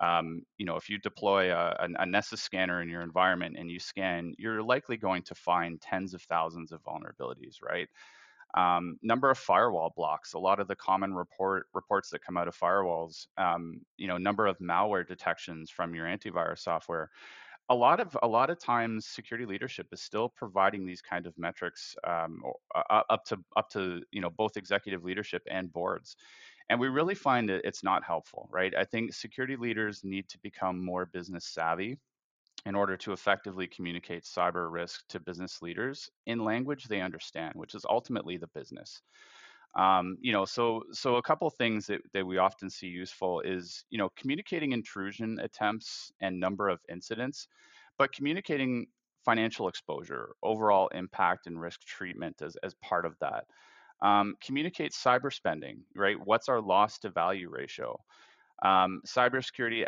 Um, 0.00 0.42
you 0.58 0.66
know, 0.66 0.76
if 0.76 0.88
you 0.88 0.98
deploy 0.98 1.52
a, 1.54 1.76
a, 1.98 2.06
Nessus 2.06 2.42
scanner 2.42 2.82
in 2.82 2.88
your 2.88 3.02
environment 3.02 3.56
and 3.56 3.70
you 3.70 3.78
scan, 3.78 4.34
you're 4.36 4.62
likely 4.62 4.96
going 4.96 5.22
to 5.24 5.34
find 5.34 5.80
tens 5.80 6.12
of 6.14 6.22
thousands 6.22 6.72
of 6.72 6.82
vulnerabilities, 6.82 7.62
right? 7.62 7.88
Um, 8.54 8.98
number 9.02 9.30
of 9.30 9.38
firewall 9.38 9.92
blocks. 9.94 10.34
A 10.34 10.38
lot 10.38 10.60
of 10.60 10.66
the 10.66 10.76
common 10.76 11.14
report 11.14 11.66
reports 11.72 12.10
that 12.10 12.24
come 12.24 12.36
out 12.36 12.48
of 12.48 12.58
firewalls, 12.58 13.26
um, 13.38 13.80
you 13.96 14.08
know, 14.08 14.18
number 14.18 14.46
of 14.46 14.58
malware 14.58 15.06
detections 15.06 15.70
from 15.70 15.94
your 15.94 16.06
antivirus 16.06 16.60
software 16.60 17.10
a 17.72 17.74
lot 17.74 18.00
of 18.00 18.16
a 18.22 18.28
lot 18.28 18.50
of 18.50 18.58
times 18.58 19.06
security 19.06 19.46
leadership 19.46 19.86
is 19.92 20.02
still 20.02 20.28
providing 20.28 20.84
these 20.84 21.00
kind 21.00 21.26
of 21.26 21.32
metrics 21.38 21.96
um, 22.06 22.42
up 22.74 23.24
to 23.24 23.38
up 23.56 23.70
to 23.70 24.02
you 24.10 24.20
know 24.20 24.30
both 24.30 24.56
executive 24.58 25.02
leadership 25.04 25.42
and 25.50 25.72
boards 25.72 26.16
and 26.68 26.78
we 26.78 26.88
really 26.88 27.14
find 27.14 27.48
that 27.48 27.62
it's 27.64 27.82
not 27.82 28.04
helpful 28.04 28.48
right? 28.50 28.74
I 28.76 28.84
think 28.84 29.14
security 29.14 29.56
leaders 29.56 30.02
need 30.04 30.28
to 30.28 30.38
become 30.42 30.84
more 30.84 31.06
business 31.06 31.46
savvy 31.46 31.98
in 32.66 32.74
order 32.74 32.96
to 32.98 33.12
effectively 33.12 33.66
communicate 33.66 34.24
cyber 34.24 34.70
risk 34.70 35.08
to 35.08 35.18
business 35.20 35.62
leaders 35.62 36.10
in 36.26 36.44
language 36.44 36.84
they 36.84 37.00
understand 37.00 37.54
which 37.54 37.74
is 37.74 37.86
ultimately 37.88 38.36
the 38.36 38.48
business 38.48 39.02
um, 39.74 40.16
you 40.20 40.32
know 40.32 40.44
so 40.44 40.82
so 40.92 41.16
a 41.16 41.22
couple 41.22 41.48
things 41.50 41.86
that, 41.86 42.00
that 42.12 42.26
we 42.26 42.38
often 42.38 42.68
see 42.68 42.86
useful 42.86 43.40
is 43.40 43.84
you 43.90 43.98
know 43.98 44.10
communicating 44.16 44.72
intrusion 44.72 45.38
attempts 45.40 46.12
and 46.20 46.38
number 46.38 46.68
of 46.68 46.80
incidents 46.90 47.48
but 47.98 48.12
communicating 48.12 48.86
financial 49.24 49.68
exposure 49.68 50.30
overall 50.42 50.88
impact 50.88 51.46
and 51.46 51.60
risk 51.60 51.80
treatment 51.84 52.42
as, 52.42 52.56
as 52.62 52.74
part 52.82 53.06
of 53.06 53.16
that. 53.20 53.44
Um, 54.02 54.34
communicate 54.44 54.92
cyber 54.92 55.32
spending 55.32 55.82
right? 55.94 56.16
What's 56.24 56.48
our 56.48 56.60
loss 56.60 56.98
to 57.00 57.10
value 57.10 57.48
ratio 57.48 58.00
um, 58.62 59.02
cybersecurity 59.04 59.84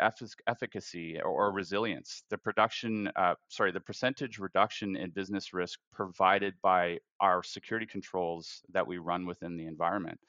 efficacy 0.47 1.19
or, 1.21 1.47
or, 1.47 1.51
resilience, 1.51 2.23
the 2.29 2.37
production, 2.37 3.09
uh, 3.15 3.33
sorry, 3.47 3.71
the 3.71 3.79
percentage 3.79 4.37
reduction 4.37 4.97
in 4.97 5.11
business 5.11 5.53
risk 5.53 5.79
provided 5.93 6.53
by 6.61 6.99
our 7.21 7.41
security 7.41 7.85
controls 7.85 8.61
that 8.73 8.85
we 8.85 8.97
run 8.97 9.25
within 9.25 9.55
the 9.55 9.65
environment. 9.65 10.19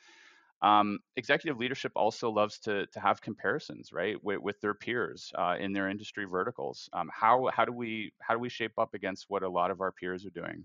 Um, 0.62 1.00
executive 1.17 1.59
leadership 1.59 1.93
also 1.97 2.31
loves 2.31 2.61
to, 2.61 2.87
to 2.87 3.00
have 3.00 3.21
comparisons, 3.21 3.93
right, 3.93 4.17
with, 4.23 4.38
with 4.38 4.61
their 4.61 4.75
peers 4.75 5.33
uh, 5.37 5.57
in 5.59 5.73
their 5.73 5.88
industry 5.88 6.25
verticals. 6.25 6.88
Um, 6.93 7.11
how 7.12 7.50
how 7.53 7.65
do 7.65 7.73
we 7.73 8.12
how 8.21 8.35
do 8.35 8.41
we 8.41 8.49
shape 8.49 8.79
up 8.79 8.95
against 8.95 9.26
what 9.29 9.43
a 9.43 9.49
lot 9.49 9.71
of 9.71 9.81
our 9.81 9.93
peers 9.93 10.25
are 10.25 10.31
doing? 10.31 10.65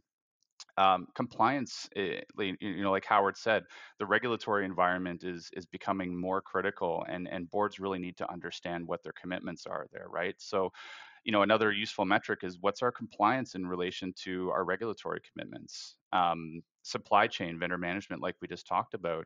Um, 0.78 1.08
compliance, 1.16 1.90
eh, 1.96 2.22
you 2.40 2.82
know, 2.84 2.92
like 2.92 3.06
Howard 3.06 3.38
said, 3.38 3.64
the 4.00 4.06
regulatory 4.06 4.66
environment 4.66 5.24
is 5.24 5.50
is 5.54 5.66
becoming 5.66 6.20
more 6.20 6.42
critical, 6.42 7.06
and 7.10 7.28
and 7.28 7.50
boards 7.50 7.80
really 7.80 8.00
need 8.00 8.18
to 8.18 8.32
understand 8.32 8.88
what 8.88 9.04
their 9.04 9.14
commitments 9.14 9.66
are 9.66 9.88
there, 9.92 10.08
right? 10.10 10.36
So, 10.40 10.72
you 11.24 11.32
know, 11.32 11.44
another 11.44 11.72
useful 11.72 12.06
metric 12.06 12.40
is 12.44 12.58
what's 12.62 12.82
our 12.82 12.92
compliance 12.92 13.56
in 13.56 13.66
relation 13.68 14.14
to 14.24 14.50
our 14.52 14.66
regulatory 14.66 15.22
commitments, 15.32 15.98
um, 16.14 16.62
supply 16.84 17.28
chain, 17.28 17.60
vendor 17.60 17.78
management, 17.78 18.22
like 18.22 18.36
we 18.42 18.48
just 18.48 18.68
talked 18.68 18.94
about 18.94 19.26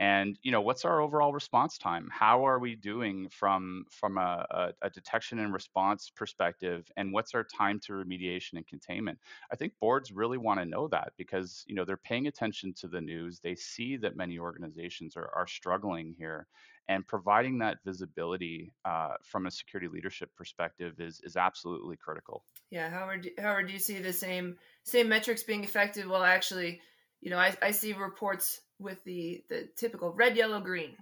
and 0.00 0.36
you 0.42 0.50
know 0.50 0.60
what's 0.60 0.84
our 0.84 1.00
overall 1.00 1.32
response 1.32 1.78
time? 1.78 2.08
How 2.10 2.46
are 2.46 2.58
we 2.58 2.74
doing 2.74 3.28
from 3.30 3.84
from 3.90 4.18
a, 4.18 4.46
a, 4.50 4.72
a, 4.82 4.90
detection 4.90 5.38
and 5.38 5.52
response 5.52 6.10
perspective? 6.14 6.90
And 6.96 7.12
what's 7.12 7.34
our 7.34 7.44
time 7.44 7.78
to 7.84 7.92
remediation 7.92 8.54
and 8.54 8.66
containment? 8.66 9.18
I 9.52 9.56
think 9.56 9.74
boards 9.80 10.10
really 10.10 10.38
want 10.38 10.58
to 10.60 10.66
know 10.66 10.88
that 10.88 11.12
because 11.16 11.64
you 11.68 11.76
know 11.76 11.84
they're 11.84 11.96
paying 11.96 12.26
attention 12.26 12.74
to 12.80 12.88
the 12.88 13.00
news. 13.00 13.38
They 13.38 13.54
see 13.54 13.96
that 13.98 14.16
many 14.16 14.38
organizations 14.38 15.16
are, 15.16 15.30
are 15.34 15.46
struggling 15.46 16.14
here. 16.18 16.48
And 16.86 17.06
providing 17.06 17.58
that 17.58 17.78
visibility 17.82 18.70
uh, 18.84 19.14
from 19.22 19.46
a 19.46 19.50
security 19.50 19.88
leadership 19.88 20.30
perspective 20.36 20.98
is 20.98 21.20
is 21.22 21.36
absolutely 21.36 21.96
critical. 21.96 22.44
Yeah 22.70 22.90
howard 22.90 23.30
howard 23.38 23.68
do 23.68 23.72
you 23.72 23.78
see 23.78 24.00
the 24.00 24.12
same 24.12 24.56
same 24.82 25.08
metrics 25.08 25.44
being 25.44 25.62
effective 25.62 26.10
well 26.10 26.24
actually 26.24 26.80
you 27.24 27.30
know 27.30 27.38
i, 27.38 27.56
I 27.60 27.72
see 27.72 27.92
reports 27.92 28.60
with 28.78 29.02
the 29.04 29.42
the 29.48 29.68
typical 29.76 30.12
red, 30.12 30.36
yellow, 30.36 30.60
green. 30.60 30.96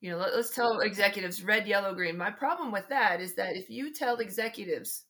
You 0.00 0.10
know, 0.10 0.18
let, 0.18 0.32
us 0.32 0.50
tell 0.50 0.80
executives 0.80 1.42
red, 1.42 1.66
yellow, 1.66 1.94
green. 1.94 2.18
My 2.18 2.30
problem 2.30 2.72
with 2.72 2.88
that 2.88 3.20
is 3.20 3.36
that 3.36 3.56
if 3.56 3.70
you 3.70 3.92
tell 3.92 4.16
executives 4.16 5.04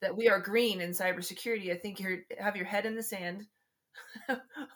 that 0.00 0.16
we 0.16 0.28
are 0.28 0.40
green 0.40 0.80
in 0.80 0.90
cybersecurity, 0.90 1.70
I 1.70 1.76
think 1.76 2.00
you 2.00 2.20
have 2.38 2.56
your 2.56 2.64
head 2.64 2.86
in 2.86 2.96
the 2.96 3.02
sand, 3.02 3.44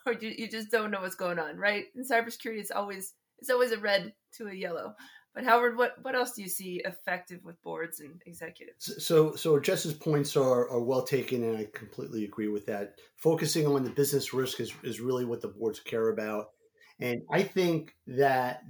or 0.06 0.12
you, 0.12 0.34
you 0.36 0.48
just 0.48 0.70
don't 0.70 0.90
know 0.90 1.00
what's 1.00 1.14
going 1.14 1.38
on, 1.38 1.56
right? 1.56 1.84
In 1.94 2.04
cybersecurity, 2.04 2.58
it's 2.58 2.70
always 2.70 3.14
it's 3.38 3.50
always 3.50 3.72
a 3.72 3.78
red 3.78 4.12
to 4.36 4.48
a 4.48 4.54
yellow. 4.54 4.94
But 5.34 5.44
Howard, 5.44 5.76
what, 5.76 5.94
what 6.02 6.16
else 6.16 6.32
do 6.32 6.42
you 6.42 6.48
see 6.48 6.82
effective 6.84 7.44
with 7.44 7.62
boards 7.62 8.00
and 8.00 8.20
executives? 8.26 9.04
So, 9.04 9.36
so 9.36 9.60
Jess's 9.60 9.94
points 9.94 10.36
are, 10.36 10.68
are 10.68 10.82
well 10.82 11.02
taken, 11.02 11.44
and 11.44 11.56
I 11.56 11.68
completely 11.72 12.24
agree 12.24 12.48
with 12.48 12.66
that. 12.66 12.94
Focusing 13.16 13.66
on 13.66 13.84
the 13.84 13.90
business 13.90 14.34
risk 14.34 14.58
is, 14.58 14.72
is 14.82 15.00
really 15.00 15.24
what 15.24 15.40
the 15.40 15.48
boards 15.48 15.78
care 15.78 16.08
about. 16.08 16.46
And 16.98 17.22
I 17.30 17.42
think 17.42 17.94
that 18.08 18.62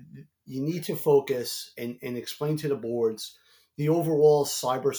you 0.44 0.60
need 0.60 0.84
to 0.84 0.96
focus 0.96 1.72
and, 1.78 1.96
and 2.02 2.16
explain 2.16 2.56
to 2.58 2.68
the 2.68 2.76
boards 2.76 3.38
the 3.76 3.88
overall 3.88 4.44
cyber 4.44 4.94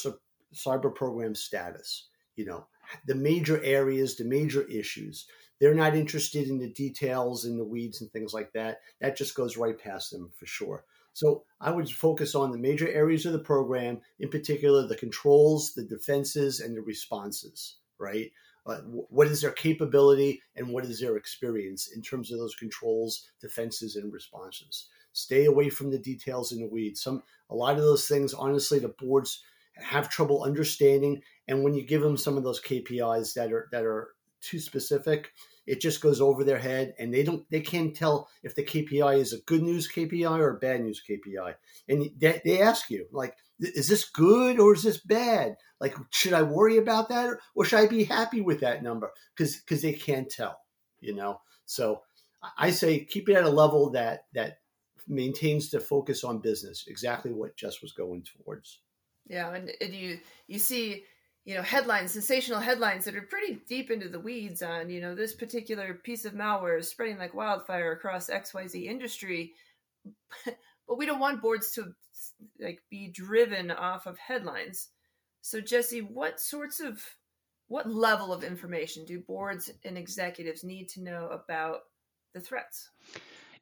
cyber 0.53 0.93
program 0.93 1.35
status. 1.35 2.07
You 2.35 2.45
know, 2.45 2.65
the 3.05 3.15
major 3.15 3.63
areas, 3.63 4.15
the 4.15 4.25
major 4.25 4.63
issues. 4.63 5.27
They're 5.59 5.75
not 5.75 5.95
interested 5.95 6.47
in 6.47 6.57
the 6.57 6.69
details 6.69 7.45
and 7.45 7.59
the 7.59 7.63
weeds 7.63 8.01
and 8.01 8.11
things 8.11 8.33
like 8.33 8.51
that. 8.53 8.79
That 8.99 9.15
just 9.15 9.35
goes 9.35 9.57
right 9.57 9.77
past 9.77 10.11
them 10.11 10.31
for 10.35 10.47
sure. 10.47 10.83
So 11.13 11.43
I 11.59 11.71
would 11.71 11.89
focus 11.89 12.35
on 12.35 12.51
the 12.51 12.57
major 12.57 12.89
areas 12.89 13.25
of 13.25 13.33
the 13.33 13.39
program, 13.39 14.01
in 14.19 14.29
particular 14.29 14.87
the 14.87 14.95
controls, 14.95 15.73
the 15.73 15.83
defenses, 15.83 16.59
and 16.59 16.75
the 16.75 16.81
responses, 16.81 17.77
right? 17.99 18.31
Uh, 18.65 18.77
what 19.09 19.27
is 19.27 19.41
their 19.41 19.51
capability 19.51 20.41
and 20.55 20.69
what 20.69 20.85
is 20.85 20.99
their 20.99 21.17
experience 21.17 21.91
in 21.95 22.01
terms 22.01 22.31
of 22.31 22.37
those 22.37 22.55
controls, 22.55 23.27
defenses, 23.41 23.95
and 23.95 24.13
responses? 24.13 24.87
Stay 25.13 25.45
away 25.45 25.69
from 25.69 25.89
the 25.89 25.97
details 25.97 26.51
in 26.51 26.59
the 26.59 26.67
weeds. 26.67 27.01
Some 27.01 27.23
a 27.49 27.55
lot 27.55 27.75
of 27.75 27.81
those 27.81 28.07
things, 28.07 28.33
honestly, 28.33 28.79
the 28.79 28.95
boards 28.99 29.43
have 29.75 30.09
trouble 30.09 30.43
understanding. 30.43 31.21
And 31.47 31.63
when 31.63 31.73
you 31.73 31.83
give 31.83 32.01
them 32.01 32.17
some 32.17 32.37
of 32.37 32.43
those 32.43 32.61
KPIs 32.61 33.33
that 33.33 33.51
are 33.51 33.67
that 33.71 33.83
are 33.83 34.09
too 34.41 34.59
specific, 34.59 35.33
it 35.71 35.79
just 35.79 36.01
goes 36.01 36.19
over 36.19 36.43
their 36.43 36.59
head 36.59 36.93
and 36.99 37.13
they 37.13 37.23
don't 37.23 37.49
they 37.49 37.61
can't 37.61 37.95
tell 37.95 38.27
if 38.43 38.55
the 38.55 38.63
KPI 38.63 39.17
is 39.17 39.31
a 39.31 39.39
good 39.39 39.61
news 39.63 39.89
KPI 39.89 40.37
or 40.37 40.49
a 40.49 40.59
bad 40.59 40.81
news 40.81 41.01
KPI. 41.09 41.55
And 41.87 42.11
they, 42.19 42.41
they 42.43 42.61
ask 42.61 42.89
you 42.89 43.07
like 43.13 43.37
is 43.57 43.87
this 43.87 44.03
good 44.03 44.59
or 44.59 44.73
is 44.73 44.83
this 44.83 44.97
bad? 44.97 45.55
Like 45.79 45.95
should 46.09 46.33
I 46.33 46.41
worry 46.41 46.75
about 46.75 47.07
that 47.07 47.37
or 47.55 47.63
should 47.63 47.79
I 47.79 47.87
be 47.87 48.03
happy 48.03 48.41
with 48.41 48.59
that 48.59 48.83
number? 48.83 49.13
Cuz 49.37 49.61
cuz 49.61 49.81
they 49.81 49.93
can't 49.93 50.29
tell, 50.29 50.59
you 50.99 51.15
know. 51.15 51.39
So 51.65 52.01
I 52.57 52.71
say 52.71 53.05
keep 53.05 53.29
it 53.29 53.37
at 53.37 53.45
a 53.45 53.49
level 53.49 53.91
that 53.91 54.25
that 54.33 54.57
maintains 55.07 55.71
the 55.71 55.79
focus 55.79 56.25
on 56.25 56.39
business, 56.41 56.83
exactly 56.85 57.31
what 57.31 57.55
Jess 57.55 57.81
was 57.81 57.93
going 57.93 58.25
towards. 58.25 58.81
Yeah, 59.25 59.53
and, 59.53 59.71
and 59.79 59.93
you 59.93 60.19
you 60.47 60.59
see 60.59 61.05
you 61.45 61.55
know 61.55 61.61
headlines 61.61 62.11
sensational 62.11 62.59
headlines 62.59 63.05
that 63.05 63.15
are 63.15 63.21
pretty 63.23 63.59
deep 63.67 63.89
into 63.89 64.07
the 64.07 64.19
weeds 64.19 64.61
on 64.61 64.89
you 64.89 65.01
know 65.01 65.15
this 65.15 65.33
particular 65.33 65.93
piece 65.93 66.25
of 66.25 66.33
malware 66.33 66.79
is 66.79 66.89
spreading 66.89 67.17
like 67.17 67.33
wildfire 67.33 67.91
across 67.91 68.29
xyz 68.29 68.85
industry. 68.85 69.53
But 70.87 70.97
we 70.97 71.05
don't 71.05 71.21
want 71.21 71.41
boards 71.41 71.71
to 71.75 71.93
like 72.59 72.81
be 72.89 73.07
driven 73.07 73.71
off 73.71 74.07
of 74.07 74.17
headlines. 74.17 74.89
So 75.41 75.61
jesse 75.61 76.01
what 76.01 76.41
sorts 76.41 76.81
of 76.81 77.01
what 77.69 77.89
level 77.89 78.33
of 78.33 78.43
information 78.43 79.05
do 79.05 79.21
boards 79.21 79.71
and 79.85 79.97
executives 79.97 80.65
need 80.65 80.89
to 80.89 81.01
know 81.01 81.29
about 81.29 81.83
the 82.33 82.41
threats 82.41 82.89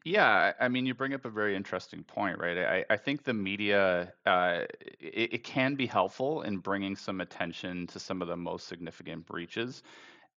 yeah, 0.05 0.53
I 0.59 0.69
mean, 0.69 0.85
you 0.85 0.93
bring 0.93 1.13
up 1.13 1.25
a 1.25 1.29
very 1.29 1.55
interesting 1.55 2.03
point, 2.03 2.39
right? 2.39 2.57
I, 2.57 2.93
I 2.93 2.97
think 2.97 3.23
the 3.23 3.33
media 3.33 4.13
uh, 4.25 4.65
it, 4.99 5.33
it 5.33 5.43
can 5.43 5.75
be 5.75 5.85
helpful 5.85 6.41
in 6.43 6.59
bringing 6.59 6.95
some 6.95 7.19
attention 7.21 7.85
to 7.87 7.99
some 7.99 8.21
of 8.21 8.27
the 8.29 8.37
most 8.37 8.67
significant 8.67 9.25
breaches, 9.25 9.83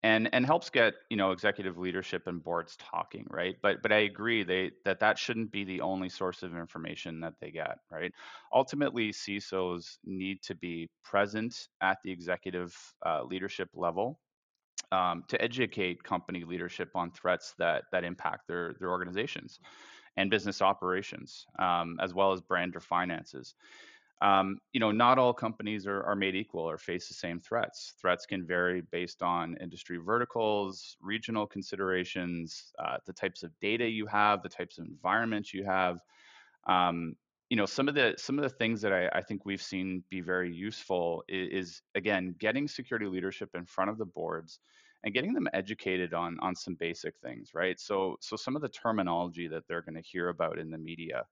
and 0.03 0.33
and 0.35 0.47
helps 0.47 0.71
get 0.71 0.95
you 1.11 1.17
know 1.17 1.33
executive 1.33 1.79
leadership 1.79 2.27
and 2.27 2.43
boards 2.43 2.77
talking, 2.77 3.27
right? 3.31 3.57
But 3.63 3.83
but 3.83 3.93
I 3.93 3.99
agree 3.99 4.45
they 4.45 4.73
that 4.85 5.01
that 5.01 5.19
shouldn't 5.19 5.53
be 5.53 5.65
the 5.65 5.83
only 5.83 6.09
source 6.09 6.43
of 6.43 6.57
information 6.57 7.21
that 7.21 7.35
they 7.41 7.51
get, 7.53 7.79
right? 7.91 8.13
Ultimately, 8.53 9.13
CISOs 9.13 9.99
need 10.05 10.43
to 10.45 10.55
be 10.57 10.91
present 11.05 11.69
at 11.81 11.99
the 12.05 12.13
executive 12.13 12.77
uh, 13.07 13.25
leadership 13.25 13.71
level 13.75 14.21
um, 14.93 15.25
to 15.29 15.41
educate 15.43 16.05
company 16.05 16.45
leadership 16.45 16.91
on 16.95 17.11
threats 17.11 17.55
that 17.59 17.85
that 17.91 18.05
impact 18.05 18.47
their 18.47 18.75
their 18.79 18.91
organizations 18.91 19.59
and 20.17 20.31
business 20.31 20.61
operations, 20.61 21.47
um, 21.59 21.99
as 22.01 22.13
well 22.15 22.33
as 22.33 22.41
brand 22.41 22.77
or 22.77 22.81
finances. 22.81 23.55
Um, 24.21 24.59
you 24.73 24.79
know, 24.79 24.93
not 24.93 25.19
all 25.19 25.33
companies 25.33 25.85
are, 25.87 26.05
are 26.05 26.15
made 26.15 26.37
equal 26.37 26.63
or 26.63 26.79
face 26.79 27.09
the 27.09 27.15
same 27.15 27.41
threats. 27.41 27.95
Threats 28.01 28.25
can 28.25 28.47
vary 28.47 28.83
based 28.93 29.21
on 29.21 29.57
industry 29.61 29.97
verticals, 29.97 30.97
regional 31.01 31.45
considerations, 31.45 32.73
uh, 32.79 32.99
the 33.05 33.13
types 33.13 33.43
of 33.43 33.51
data 33.61 33.89
you 33.89 34.07
have, 34.07 34.43
the 34.45 34.49
types 34.49 34.79
of 34.79 34.87
environments 34.87 35.53
you 35.53 35.65
have. 35.65 35.99
Um, 36.69 37.17
you 37.51 37.57
know, 37.57 37.67
some 37.67 37.89
of 37.89 37.95
the 37.97 38.15
some 38.17 38.39
of 38.39 38.45
the 38.45 38.57
things 38.57 38.81
that 38.83 38.93
I, 38.93 39.09
I 39.13 39.23
think 39.23 39.45
we've 39.45 39.61
seen 39.61 40.05
be 40.09 40.21
very 40.21 40.55
useful 40.55 41.25
is, 41.29 41.49
is 41.51 41.83
again 41.97 42.37
getting 42.39 42.69
security 42.69 43.07
leadership 43.07 43.51
in 43.55 43.67
front 43.67 43.91
of 43.91 43.99
the 43.99 44.07
boards 44.07 44.61
and 45.05 45.15
getting 45.15 45.33
them 45.35 45.49
educated 45.53 46.15
on 46.15 46.39
on 46.41 46.55
some 46.55 46.75
basic 46.75 47.19
things, 47.19 47.51
right? 47.55 47.79
So 47.81 48.17
so 48.21 48.37
some 48.37 48.57
of 48.57 48.63
the 48.63 48.69
terminology 48.69 49.49
that 49.49 49.67
they're 49.69 49.83
going 49.83 49.95
to 49.97 50.01
hear 50.03 50.29
about 50.29 50.59
in 50.59 50.71
the 50.71 50.79
media. 50.79 51.27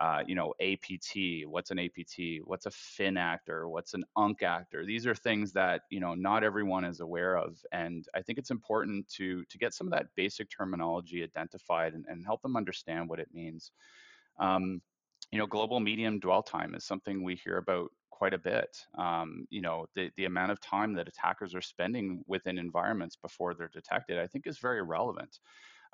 uh, 0.00 0.24
you 0.26 0.34
know, 0.34 0.52
APT, 0.58 1.46
what's 1.46 1.70
an 1.70 1.78
APT, 1.78 2.40
what's 2.44 2.66
a 2.66 2.70
fin 2.72 3.16
actor, 3.16 3.68
what's 3.68 3.94
an 3.94 4.04
UNC 4.16 4.42
actor. 4.42 4.84
These 4.84 5.06
are 5.06 5.14
things 5.14 5.52
that 5.52 5.82
you 5.88 6.00
know 6.00 6.14
not 6.14 6.42
everyone 6.42 6.84
is 6.84 7.00
aware 7.00 7.36
of, 7.36 7.64
and 7.70 8.04
I 8.14 8.22
think 8.22 8.38
it's 8.38 8.50
important 8.50 9.06
to 9.10 9.44
to 9.44 9.58
get 9.58 9.72
some 9.72 9.86
of 9.86 9.92
that 9.92 10.08
basic 10.16 10.50
terminology 10.50 11.22
identified 11.22 11.94
and, 11.94 12.04
and 12.08 12.24
help 12.24 12.42
them 12.42 12.56
understand 12.56 13.08
what 13.08 13.20
it 13.20 13.32
means. 13.32 13.70
Um, 14.38 14.82
you 15.30 15.38
know, 15.38 15.46
global 15.46 15.80
medium 15.80 16.20
dwell 16.20 16.42
time 16.42 16.74
is 16.74 16.84
something 16.84 17.22
we 17.22 17.36
hear 17.36 17.56
about 17.58 17.90
quite 18.14 18.32
a 18.32 18.38
bit. 18.38 18.78
Um, 18.96 19.44
you 19.50 19.60
know, 19.60 19.86
the, 19.96 20.08
the 20.16 20.26
amount 20.26 20.52
of 20.52 20.60
time 20.60 20.94
that 20.94 21.08
attackers 21.08 21.52
are 21.52 21.60
spending 21.60 22.22
within 22.28 22.58
environments 22.58 23.16
before 23.16 23.54
they're 23.54 23.68
detected, 23.80 24.18
I 24.18 24.28
think 24.28 24.46
is 24.46 24.58
very 24.58 24.82
relevant. 24.82 25.40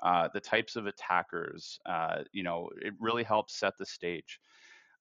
Uh, 0.03 0.29
the 0.31 0.39
types 0.39 0.75
of 0.75 0.85
attackers, 0.85 1.79
uh, 1.87 2.19
you 2.31 2.43
know, 2.43 2.69
it 2.79 2.93
really 2.99 3.23
helps 3.23 3.59
set 3.59 3.73
the 3.79 3.85
stage. 3.85 4.39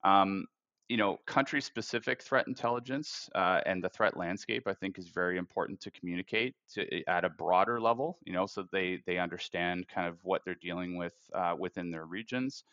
Um, 0.03 0.47
you 0.89 0.97
know, 0.97 1.19
country 1.27 1.61
specific 1.61 2.23
threat 2.23 2.49
intelligence 2.49 3.29
uh, 3.35 3.61
and 3.67 3.85
the 3.85 3.91
threat 3.91 4.17
landscape, 4.17 4.65
I 4.67 4.75
think, 4.75 4.99
is 4.99 5.09
very 5.09 5.37
important 5.37 5.79
to 5.83 5.91
communicate 5.91 6.55
to, 6.75 6.83
eh, 6.93 7.03
at 7.07 7.25
a 7.25 7.29
broader 7.29 7.81
level, 7.81 8.19
you 8.25 8.33
know, 8.33 8.47
so 8.47 8.65
they, 8.73 9.01
they 9.07 9.19
understand 9.19 9.87
kind 9.89 10.09
of 10.09 10.17
what 10.25 10.41
they're 10.45 10.57
dealing 10.61 10.97
with 10.97 11.15
uh, 11.35 11.55
within 11.57 11.91
their 11.91 12.07
regions. 12.07 12.65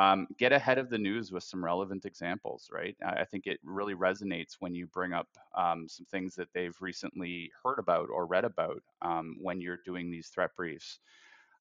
Um, 0.00 0.28
get 0.38 0.52
ahead 0.52 0.78
of 0.78 0.88
the 0.88 0.96
news 0.98 1.30
with 1.30 1.44
some 1.44 1.62
relevant 1.62 2.06
examples, 2.06 2.70
right? 2.72 2.96
I 3.04 3.26
think 3.26 3.46
it 3.46 3.60
really 3.62 3.94
resonates 3.94 4.56
when 4.58 4.74
you 4.74 4.86
bring 4.86 5.12
up 5.12 5.28
um, 5.54 5.88
some 5.88 6.06
things 6.06 6.34
that 6.36 6.48
they've 6.54 6.76
recently 6.80 7.52
heard 7.62 7.78
about 7.78 8.08
or 8.08 8.24
read 8.26 8.46
about 8.46 8.82
um, 9.02 9.36
when 9.42 9.60
you're 9.60 9.80
doing 9.84 10.10
these 10.10 10.28
threat 10.28 10.52
briefs. 10.56 11.00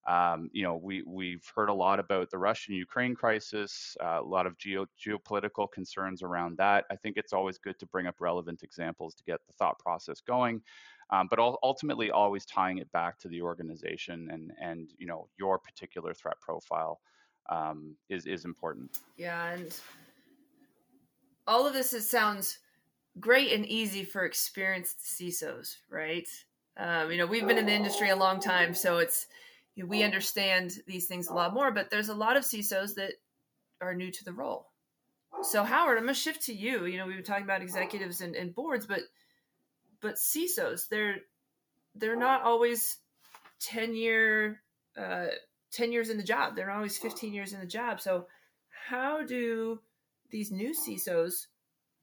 Um, 0.08 0.50
you 0.54 0.64
know, 0.64 0.78
we 0.78 1.04
we've 1.06 1.46
heard 1.54 1.68
a 1.70 1.74
lot 1.74 2.00
about 2.00 2.32
the 2.32 2.38
Russian-Ukraine 2.38 3.14
crisis, 3.14 3.98
uh, 4.02 4.22
a 4.22 4.24
lot 4.24 4.48
of 4.48 4.58
geo, 4.58 4.86
geopolitical 5.06 5.70
concerns 5.70 6.24
around 6.24 6.58
that. 6.60 6.86
I 6.90 6.96
think 6.96 7.18
it's 7.18 7.34
always 7.34 7.58
good 7.58 7.78
to 7.80 7.86
bring 7.88 8.08
up 8.08 8.22
relevant 8.22 8.64
examples 8.64 9.16
to 9.16 9.24
get 9.26 9.42
the 9.48 9.54
thought 9.54 9.78
process 9.80 10.22
going, 10.22 10.62
um, 11.10 11.28
but 11.30 11.40
ultimately 11.40 12.10
always 12.10 12.46
tying 12.46 12.78
it 12.78 12.90
back 12.94 13.20
to 13.20 13.28
the 13.28 13.42
organization 13.42 14.30
and 14.32 14.54
and 14.62 14.94
you 14.98 15.08
know 15.08 15.28
your 15.38 15.60
particular 15.60 16.14
threat 16.14 16.40
profile 16.40 17.02
um, 17.50 17.96
is 18.10 18.26
is 18.26 18.46
important. 18.46 18.98
Yeah, 19.18 19.52
and 19.52 19.76
all 21.48 21.68
of 21.68 21.74
this 21.74 21.94
is, 21.94 22.10
sounds 22.10 22.60
great 23.20 23.52
and 23.52 23.66
easy 23.66 24.04
for 24.04 24.24
experienced 24.24 25.04
CISOs, 25.04 25.76
right? 25.90 26.28
Um, 26.78 27.12
you 27.12 27.18
know, 27.18 27.26
we've 27.26 27.46
been 27.46 27.58
in 27.58 27.66
the 27.66 27.74
industry 27.74 28.10
a 28.10 28.16
long 28.16 28.40
time, 28.40 28.74
so 28.74 29.00
it's 29.00 29.28
we 29.76 30.04
understand 30.04 30.74
these 30.88 31.08
things 31.08 31.28
a 31.28 31.34
lot 31.34 31.54
more, 31.54 31.72
but 31.72 31.90
there's 31.90 32.10
a 32.10 32.14
lot 32.14 32.38
of 32.38 32.44
CISOs 32.44 32.96
that 32.96 33.14
are 33.82 33.94
new 33.94 34.12
to 34.12 34.26
the 34.26 34.34
role. 34.34 34.68
So 35.42 35.64
Howard, 35.64 35.98
I'm 35.98 36.04
gonna 36.04 36.14
shift 36.14 36.46
to 36.46 36.54
you. 36.54 36.86
You 36.86 36.98
know, 36.98 37.06
we've 37.06 37.16
been 37.16 37.26
talking 37.26 37.44
about 37.44 37.62
executives 37.62 38.22
and, 38.22 38.36
and 38.36 38.54
boards, 38.54 38.86
but 38.86 39.02
but 40.02 40.16
CISOs, 40.16 40.88
they're 40.90 41.18
they're 41.96 42.16
not 42.16 42.44
always 42.44 42.98
10 43.62 43.96
year 43.96 44.62
uh, 44.98 45.28
10 45.72 45.92
years 45.92 46.10
in 46.10 46.18
the 46.18 46.24
job. 46.24 46.56
They're 46.56 46.68
not 46.68 46.78
always 46.78 46.98
15 46.98 47.34
years 47.34 47.54
in 47.54 47.60
the 47.60 47.66
job. 47.66 48.02
So 48.02 48.28
how 48.90 49.24
do 49.24 49.80
these 50.32 50.52
new 50.52 50.74
CISOs 50.74 51.48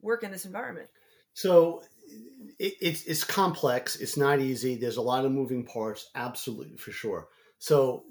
work 0.00 0.22
in 0.22 0.30
this 0.30 0.44
environment? 0.44 0.88
So 1.32 1.82
it, 2.58 2.74
it's 2.80 3.04
it's 3.04 3.24
complex. 3.24 3.96
It's 3.96 4.16
not 4.16 4.40
easy. 4.40 4.76
There's 4.76 4.96
a 4.96 5.02
lot 5.02 5.24
of 5.24 5.32
moving 5.32 5.64
parts. 5.64 6.10
Absolutely, 6.14 6.76
for 6.76 6.92
sure. 6.92 7.28
So 7.58 8.04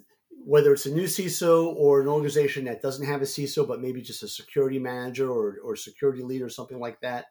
whether 0.46 0.74
it's 0.74 0.86
a 0.86 0.94
new 0.94 1.06
CISO 1.06 1.74
or 1.76 2.02
an 2.02 2.08
organization 2.08 2.66
that 2.66 2.82
doesn't 2.82 3.06
have 3.06 3.22
a 3.22 3.26
CISO, 3.26 3.68
but 3.68 3.82
maybe 3.82 4.02
just 4.02 4.22
a 4.22 4.28
security 4.28 4.78
manager 4.78 5.32
or, 5.32 5.58
or 5.64 5.76
security 5.76 6.22
lead 6.22 6.42
or 6.42 6.50
something 6.50 6.80
like 6.80 7.02
that, 7.02 7.26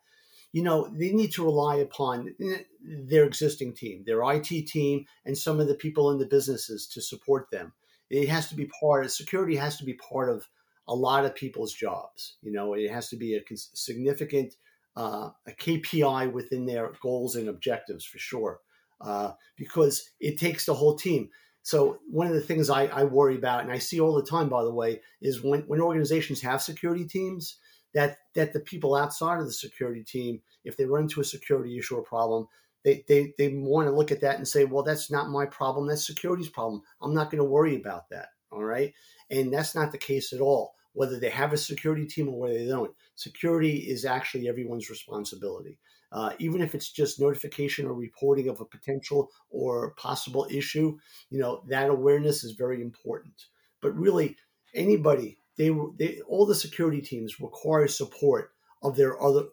you 0.53 0.63
know, 0.63 0.89
they 0.93 1.13
need 1.13 1.33
to 1.33 1.45
rely 1.45 1.77
upon 1.77 2.35
their 2.81 3.25
existing 3.25 3.75
team, 3.75 4.03
their 4.07 4.23
IT 4.33 4.49
team, 4.67 5.05
and 5.25 5.37
some 5.37 5.61
of 5.61 5.69
the 5.69 5.75
people 5.75 6.11
in 6.11 6.19
the 6.19 6.27
businesses 6.27 6.89
to 6.89 7.01
support 7.01 7.51
them. 7.53 7.73
It 8.15 8.29
has 8.29 8.49
to 8.49 8.55
be 8.55 8.71
part 8.81 9.05
of 9.05 9.11
security 9.11 9.57
has 9.57 9.77
to 9.79 9.85
be 9.85 9.95
part 9.95 10.31
of 10.31 10.49
a 10.87 10.95
lot 10.95 11.25
of 11.25 11.35
people's 11.35 11.73
jobs. 11.73 12.37
You 12.43 12.53
know, 12.53 12.75
it 12.75 12.91
has 12.91 13.09
to 13.09 13.17
be 13.17 13.35
a 13.35 13.43
significant 13.57 14.55
uh, 14.97 15.31
a 15.47 15.51
KPI 15.51 16.33
within 16.33 16.67
their 16.67 16.93
goals 17.03 17.35
and 17.35 17.49
objectives 17.49 18.05
for 18.05 18.19
sure, 18.19 18.61
uh, 19.01 19.33
because 19.57 20.09
it 20.21 20.39
takes 20.39 20.67
the 20.67 20.75
whole 20.75 20.97
team. 20.97 21.31
So 21.63 21.99
one 22.09 22.27
of 22.27 22.35
the 22.35 22.41
things 22.41 22.71
I, 22.71 22.85
I, 22.87 23.05
worry 23.05 23.37
about, 23.37 23.63
and 23.63 23.73
I 23.73 23.79
see 23.79 23.99
all 23.99 24.15
the 24.15 24.23
time, 24.23 24.49
by 24.49 24.63
the 24.63 24.73
way, 24.73 25.01
is 25.21 25.43
when, 25.43 25.63
when 25.63 25.81
organizations 25.81 26.43
have 26.43 26.63
security 26.63 27.07
teams, 27.07 27.59
that 27.95 28.19
that 28.35 28.53
the 28.53 28.61
people 28.61 28.95
outside 28.95 29.41
of 29.41 29.47
the 29.47 29.53
security 29.53 30.05
team, 30.05 30.43
if 30.65 30.77
they 30.77 30.85
run 30.85 31.03
into 31.05 31.21
a 31.21 31.25
security 31.25 31.79
issue 31.79 31.97
or 31.97 32.03
problem, 32.03 32.47
they, 32.85 33.05
they, 33.09 33.33
they 33.39 33.49
want 33.49 33.89
to 33.89 33.95
look 33.95 34.13
at 34.13 34.21
that 34.21 34.37
and 34.37 34.47
say, 34.47 34.65
well, 34.65 34.85
that's 34.85 35.11
not 35.11 35.31
my 35.31 35.47
problem. 35.47 35.87
That's 35.87 36.07
security's 36.07 36.49
problem. 36.49 36.83
I'm 37.01 37.15
not 37.15 37.31
going 37.31 37.39
to 37.39 37.45
worry 37.45 37.77
about 37.77 38.09
that. 38.11 38.29
All 38.51 38.63
right. 38.63 38.93
And 39.31 39.53
that's 39.53 39.75
not 39.75 39.91
the 39.91 39.99
case 39.99 40.33
at 40.33 40.41
all, 40.41 40.75
whether 40.93 41.19
they 41.19 41.31
have 41.31 41.53
a 41.53 41.57
security 41.57 42.07
team 42.07 42.29
or 42.29 42.39
whether 42.39 42.59
they 42.59 42.69
don't. 42.69 42.93
Security 43.17 43.77
is 43.77 44.05
actually 44.05 44.49
everyone's 44.49 44.91
responsibility 44.91 45.79
uh, 46.15 46.31
even 46.39 46.63
if 46.63 46.77
it's 46.77 46.91
just 46.91 47.21
notification 47.21 47.87
or 47.87 47.93
reporting 47.93 48.49
of 48.49 48.61
a 48.61 48.65
potential 48.65 49.31
or 49.51 49.95
possible 49.95 50.47
issue, 50.49 50.97
you 51.29 51.41
know, 51.41 51.63
that 51.69 51.91
awareness 51.91 52.45
is 52.45 52.53
very 52.53 52.81
important. 52.81 53.35
But 53.83 53.97
really, 53.97 54.37
anybody, 54.75 55.39
they, 55.59 55.77
they 55.99 56.21
all 56.29 56.47
the 56.47 56.55
security 56.55 57.01
teams 57.01 57.41
require 57.41 57.89
support 57.89 58.53
of 58.81 58.95
their 58.95 59.21
other 59.21 59.47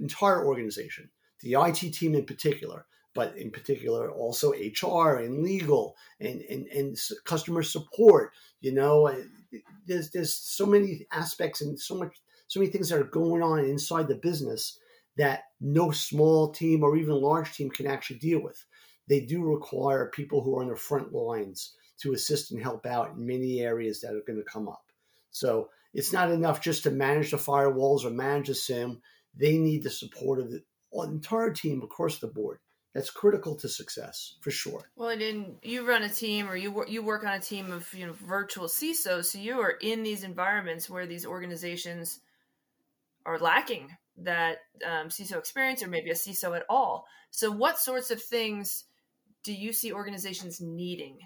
entire 0.00 0.46
organization, 0.46 1.10
the 1.40 1.54
IT 1.54 1.92
team 1.92 2.14
in 2.14 2.24
particular, 2.24 2.86
but 3.14 3.36
in 3.36 3.50
particular 3.50 4.10
also 4.10 4.52
HR 4.52 5.16
and 5.16 5.42
legal 5.42 5.96
and, 6.20 6.42
and, 6.42 6.66
and 6.68 6.98
customer 7.24 7.62
support. 7.62 8.32
You 8.60 8.72
know, 8.72 9.14
there's 9.86 10.10
there's 10.10 10.34
so 10.34 10.66
many 10.66 11.06
aspects 11.12 11.60
and 11.60 11.78
so 11.78 11.94
much 11.94 12.16
so 12.48 12.60
many 12.60 12.70
things 12.70 12.88
that 12.90 13.00
are 13.00 13.04
going 13.04 13.42
on 13.42 13.60
inside 13.60 14.08
the 14.08 14.14
business 14.14 14.78
that 15.16 15.44
no 15.60 15.90
small 15.90 16.50
team 16.50 16.82
or 16.82 16.96
even 16.96 17.20
large 17.20 17.54
team 17.54 17.70
can 17.70 17.86
actually 17.86 18.18
deal 18.18 18.40
with. 18.40 18.64
They 19.08 19.20
do 19.20 19.42
require 19.42 20.10
people 20.14 20.42
who 20.42 20.56
are 20.56 20.62
on 20.62 20.68
the 20.68 20.76
front 20.76 21.12
lines 21.12 21.74
to 22.00 22.12
assist 22.12 22.52
and 22.52 22.62
help 22.62 22.86
out 22.86 23.12
in 23.12 23.26
many 23.26 23.60
areas 23.60 24.00
that 24.00 24.14
are 24.14 24.22
going 24.26 24.38
to 24.38 24.50
come 24.50 24.68
up. 24.68 24.84
So 25.30 25.70
it's 25.94 26.12
not 26.12 26.30
enough 26.30 26.60
just 26.60 26.82
to 26.82 26.90
manage 26.90 27.30
the 27.30 27.38
firewalls 27.38 28.04
or 28.04 28.10
manage 28.10 28.48
the 28.48 28.54
SIEM. 28.54 29.00
They 29.34 29.56
need 29.56 29.82
the 29.82 29.90
support 29.90 30.40
of 30.40 30.50
the 30.50 30.62
entire 30.92 31.52
team 31.52 31.82
across 31.82 32.18
the 32.18 32.26
board. 32.26 32.58
That's 32.94 33.10
critical 33.10 33.56
to 33.56 33.68
success 33.68 34.36
for 34.40 34.50
sure. 34.50 34.90
Well, 34.96 35.10
and 35.10 35.56
you 35.62 35.86
run 35.86 36.02
a 36.02 36.08
team, 36.08 36.48
or 36.48 36.56
you 36.56 36.84
you 36.88 37.02
work 37.02 37.24
on 37.24 37.34
a 37.34 37.40
team 37.40 37.70
of 37.70 37.92
you 37.92 38.06
know 38.06 38.14
virtual 38.14 38.68
CISOs, 38.68 39.26
so 39.26 39.38
you 39.38 39.60
are 39.60 39.74
in 39.82 40.02
these 40.02 40.24
environments 40.24 40.88
where 40.88 41.06
these 41.06 41.26
organizations 41.26 42.20
are 43.26 43.38
lacking 43.38 43.94
that 44.18 44.58
um, 44.84 45.08
CISO 45.08 45.36
experience 45.36 45.82
or 45.82 45.88
maybe 45.88 46.10
a 46.10 46.14
CISO 46.14 46.56
at 46.56 46.64
all. 46.70 47.06
So, 47.30 47.50
what 47.50 47.78
sorts 47.78 48.10
of 48.10 48.22
things 48.22 48.84
do 49.42 49.52
you 49.52 49.72
see 49.72 49.92
organizations 49.92 50.60
needing 50.60 51.18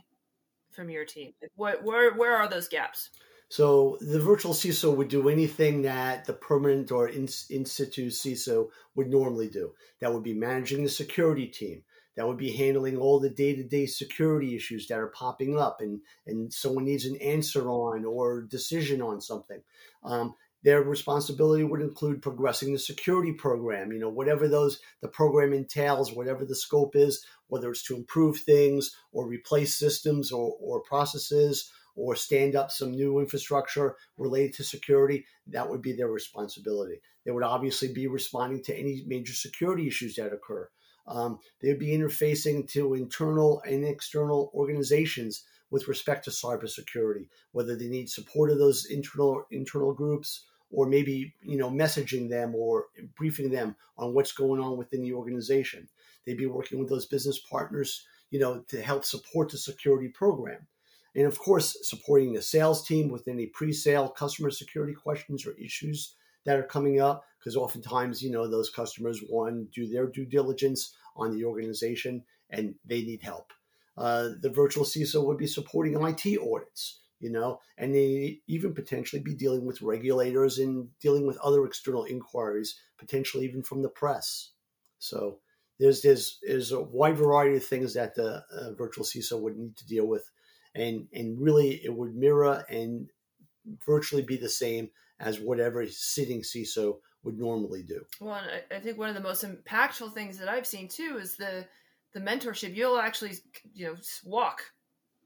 from 0.73 0.91
your 0.91 1.05
team? 1.05 1.33
What, 1.57 1.85
where, 1.85 2.15
where 2.15 2.37
are 2.37 2.49
those 2.49 2.69
gaps? 2.69 3.11
So, 3.51 3.99
the 4.01 4.21
virtual 4.21 4.55
CISO 4.55 4.95
would 4.95 5.09
do 5.09 5.29
anything 5.29 5.83
that 5.83 6.25
the 6.25 6.33
permanent 6.33 6.93
or 6.93 7.09
in, 7.09 7.29
in 7.51 7.65
situ 7.65 8.09
CISO 8.09 8.69
would 8.95 9.09
normally 9.11 9.49
do. 9.49 9.73
That 10.01 10.15
would 10.15 10.23
be 10.23 10.35
managing 10.35 10.85
the 10.85 10.89
security 10.89 11.49
team. 11.49 11.83
That 12.17 12.29
would 12.29 12.37
be 12.37 12.53
handling 12.53 12.97
all 12.97 13.19
the 13.19 13.29
day 13.29 13.57
to 13.57 13.65
day 13.65 13.87
security 13.87 14.55
issues 14.55 14.87
that 14.87 15.01
are 15.01 15.09
popping 15.09 15.59
up 15.59 15.81
and, 15.81 16.01
and 16.29 16.53
someone 16.53 16.85
needs 16.85 17.07
an 17.07 17.17
answer 17.17 17.69
on 17.69 18.05
or 18.05 18.43
decision 18.43 19.03
on 19.03 19.21
something. 19.21 19.61
Um, 20.05 20.37
their 20.63 20.83
responsibility 20.83 21.65
would 21.65 21.81
include 21.81 22.23
progressing 22.23 22.73
the 22.73 22.79
security 22.79 23.33
program, 23.33 23.91
you 23.91 23.99
know, 23.99 24.11
whatever 24.11 24.47
those 24.47 24.79
the 25.03 25.09
program 25.09 25.53
entails, 25.53 26.13
whatever 26.13 26.45
the 26.45 26.55
scope 26.55 26.95
is, 26.95 27.25
whether 27.49 27.69
it's 27.71 27.83
to 27.85 27.97
improve 27.97 28.39
things 28.39 28.95
or 29.11 29.27
replace 29.27 29.75
systems 29.75 30.31
or, 30.31 30.57
or 30.61 30.83
processes 30.83 31.73
or 32.01 32.17
stand 32.17 32.57
up 32.57 32.71
some 32.71 32.93
new 32.93 33.19
infrastructure 33.19 33.97
related 34.17 34.55
to 34.55 34.65
security, 34.65 35.25
that 35.47 35.69
would 35.69 35.83
be 35.83 35.93
their 35.93 36.09
responsibility. 36.09 37.01
They 37.25 37.31
would 37.31 37.43
obviously 37.43 37.93
be 37.93 38.07
responding 38.07 38.63
to 38.65 38.75
any 38.75 39.05
major 39.07 39.35
security 39.35 39.87
issues 39.87 40.15
that 40.15 40.33
occur. 40.33 40.69
Um, 41.07 41.39
they 41.61 41.69
would 41.69 41.79
be 41.79 41.97
interfacing 41.97 42.71
to 42.73 42.95
internal 42.95 43.63
and 43.67 43.85
external 43.85 44.51
organizations 44.55 45.45
with 45.71 45.89
respect 45.89 46.25
to 46.25 46.31
cybersecurity, 46.31 47.29
whether 47.53 47.77
they 47.77 47.89
need 47.89 48.09
support 48.09 48.51
of 48.51 48.59
those 48.59 48.87
internal 48.87 49.45
internal 49.51 49.93
groups 49.93 50.47
or 50.71 50.87
maybe 50.87 51.35
you 51.43 51.59
know 51.59 51.71
messaging 51.71 52.29
them 52.29 52.55
or 52.55 52.87
briefing 53.17 53.51
them 53.51 53.77
on 53.99 54.15
what's 54.15 54.33
going 54.33 54.61
on 54.61 54.77
within 54.77 55.03
the 55.03 55.13
organization. 55.13 55.89
They'd 56.25 56.37
be 56.37 56.47
working 56.47 56.79
with 56.79 56.89
those 56.89 57.07
business 57.07 57.39
partners, 57.39 58.07
you 58.31 58.39
know, 58.39 58.65
to 58.69 58.81
help 58.81 59.05
support 59.05 59.51
the 59.51 59.59
security 59.59 60.09
program. 60.09 60.67
And 61.15 61.27
of 61.27 61.39
course, 61.39 61.77
supporting 61.83 62.33
the 62.33 62.43
sales 62.43 62.87
team 62.87 63.11
with 63.11 63.27
any 63.27 63.47
pre 63.47 63.73
sale 63.73 64.09
customer 64.09 64.51
security 64.51 64.95
questions 64.95 65.47
or 65.47 65.53
issues 65.53 66.15
that 66.45 66.59
are 66.59 66.65
coming 66.65 67.01
up, 67.01 67.25
because 67.39 67.57
oftentimes, 67.57 68.23
you 68.23 68.31
know, 68.31 68.49
those 68.49 68.71
customers 68.71 69.21
want 69.29 69.73
to 69.73 69.81
do 69.81 69.93
their 69.93 70.07
due 70.07 70.25
diligence 70.25 70.95
on 71.17 71.37
the 71.37 71.45
organization 71.45 72.25
and 72.51 72.75
they 72.85 73.03
need 73.03 73.23
help. 73.23 73.53
Uh, 73.97 74.31
the 74.41 74.51
virtual 74.51 74.85
CISO 74.85 75.25
would 75.25 75.37
be 75.37 75.47
supporting 75.47 75.95
IT 75.95 76.39
audits, 76.41 77.01
you 77.19 77.31
know, 77.31 77.61
and 77.77 77.95
they 77.95 78.41
even 78.47 78.73
potentially 78.73 79.21
be 79.21 79.35
dealing 79.35 79.67
with 79.67 79.83
regulators 79.83 80.59
and 80.59 80.89
dealing 81.01 81.27
with 81.27 81.37
other 81.39 81.65
external 81.67 82.05
inquiries, 82.05 82.81
potentially 82.99 83.45
even 83.45 83.63
from 83.63 83.83
the 83.83 83.89
press. 83.89 84.53
So 84.99 85.41
there's 85.79 86.03
there's 86.03 86.39
there's 86.43 86.73
a 86.73 86.81
wide 86.81 87.17
variety 87.17 87.57
of 87.57 87.65
things 87.65 87.95
that 87.95 88.15
the 88.15 88.45
uh, 88.53 88.73
virtual 88.77 89.05
CISO 89.05 89.41
would 89.41 89.57
need 89.57 89.77
to 89.77 89.87
deal 89.87 90.07
with, 90.07 90.31
and 90.75 91.07
and 91.13 91.41
really 91.41 91.81
it 91.85 91.95
would 91.95 92.15
mirror 92.15 92.65
and 92.69 93.09
virtually 93.85 94.23
be 94.23 94.37
the 94.37 94.49
same 94.49 94.91
as 95.19 95.39
whatever 95.39 95.87
sitting 95.87 96.43
CISO 96.43 96.97
would 97.23 97.39
normally 97.39 97.83
do. 97.83 98.03
Well, 98.21 98.41
I, 98.75 98.79
think 98.81 98.97
one 98.97 99.11
of 99.11 99.15
the 99.15 99.21
most 99.21 99.45
impactful 99.45 100.15
things 100.15 100.39
that 100.39 100.49
I've 100.49 100.67
seen 100.67 100.89
too 100.89 101.19
is 101.21 101.37
the 101.37 101.67
the 102.15 102.21
mentorship. 102.21 102.75
You'll 102.75 102.99
actually 102.99 103.35
you 103.73 103.87
know 103.87 103.97
walk 104.25 104.63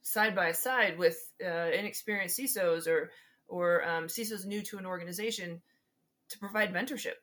side 0.02 0.34
by 0.34 0.52
side 0.52 0.98
with 0.98 1.16
uh, 1.44 1.70
inexperienced 1.70 2.38
CISOs 2.38 2.86
or 2.86 3.10
or 3.46 3.86
um, 3.88 4.06
CISOs 4.06 4.44
new 4.44 4.62
to 4.62 4.78
an 4.78 4.86
organization 4.86 5.62
to 6.30 6.38
provide 6.38 6.72
mentorship 6.72 7.14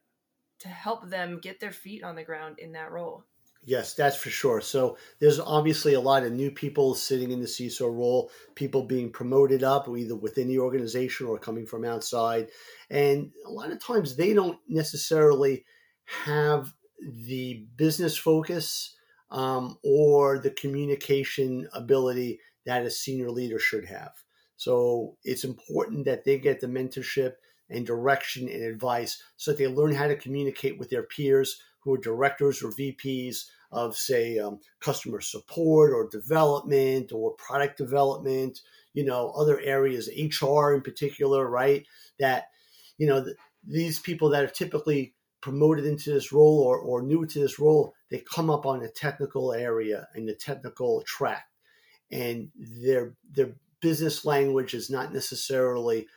to 0.60 0.68
help 0.68 1.10
them 1.10 1.40
get 1.42 1.60
their 1.60 1.72
feet 1.72 2.04
on 2.04 2.16
the 2.16 2.24
ground 2.24 2.60
in 2.60 2.74
that 2.74 2.92
role. 2.92 3.26
Yes, 3.64 3.94
that's 3.94 4.16
for 4.16 4.32
sure. 4.32 4.60
So 4.60 4.98
there's 5.20 5.40
obviously 5.40 5.94
a 5.94 6.00
lot 6.02 6.24
of 6.24 6.32
new 6.32 6.50
people 6.50 6.96
sitting 6.96 7.30
in 7.30 7.40
the 7.40 7.46
CISO 7.46 7.94
role, 7.96 8.32
people 8.56 8.84
being 8.84 9.12
promoted 9.12 9.64
up 9.64 9.88
either 9.88 10.16
within 10.16 10.48
the 10.48 10.58
organization 10.60 11.28
or 11.28 11.38
coming 11.38 11.68
from 11.68 11.86
outside. 11.86 12.48
And 12.90 13.32
a 13.46 13.52
lot 13.52 13.72
of 13.72 13.80
times 13.80 14.16
they 14.16 14.34
don't 14.34 14.58
necessarily 14.68 15.64
have 16.26 16.74
the 17.00 17.66
business 17.76 18.18
focus 18.18 18.96
um, 19.30 19.78
or 19.84 20.40
the 20.40 20.52
communication 20.52 21.68
ability 21.74 22.40
that 22.66 22.84
a 22.84 22.90
senior 22.90 23.30
leader 23.30 23.60
should 23.60 23.86
have. 23.86 24.12
So 24.58 25.18
it's 25.24 25.44
important 25.44 26.06
that 26.06 26.26
they 26.26 26.40
get 26.40 26.62
the 26.62 26.68
mentorship 26.68 27.34
and 27.70 27.86
direction 27.86 28.50
and 28.50 28.64
advice 28.64 29.22
so 29.38 29.52
that 29.52 29.58
they 29.58 29.68
learn 29.68 29.94
how 29.94 30.08
to 30.08 30.16
communicate 30.16 30.80
with 30.80 30.90
their 30.90 31.04
peers 31.04 31.62
who 31.84 31.94
are 31.94 31.98
directors 31.98 32.62
or 32.64 32.72
VPs 32.72 33.46
of, 33.72 33.96
say, 33.96 34.38
um, 34.38 34.60
customer 34.80 35.22
support 35.22 35.92
or 35.94 36.10
development 36.10 37.12
or 37.12 37.32
product 37.32 37.78
development, 37.78 38.62
you 38.94 39.06
know, 39.06 39.32
other 39.32 39.60
areas, 39.62 40.10
HR 40.10 40.74
in 40.74 40.82
particular, 40.82 41.50
right? 41.50 41.86
That, 42.20 42.50
you 42.98 43.08
know, 43.08 43.24
th- 43.24 43.36
these 43.66 44.00
people 44.00 44.30
that 44.30 44.44
are 44.44 44.48
typically 44.48 45.14
promoted 45.42 45.86
into 45.86 46.14
this 46.14 46.32
role 46.32 46.60
or, 46.60 46.78
or 46.78 47.02
new 47.02 47.26
to 47.26 47.40
this 47.40 47.60
role, 47.60 47.94
they 48.10 48.20
come 48.20 48.50
up 48.50 48.66
on 48.66 48.84
a 48.84 48.90
technical 48.90 49.54
area 49.54 50.08
and 50.14 50.28
the 50.28 50.36
technical 50.36 51.02
track. 51.06 51.48
And 52.12 52.50
their 52.56 53.14
their 53.32 53.54
business 53.80 54.26
language 54.26 54.74
is 54.74 54.90
not 54.90 55.14
necessarily 55.14 56.08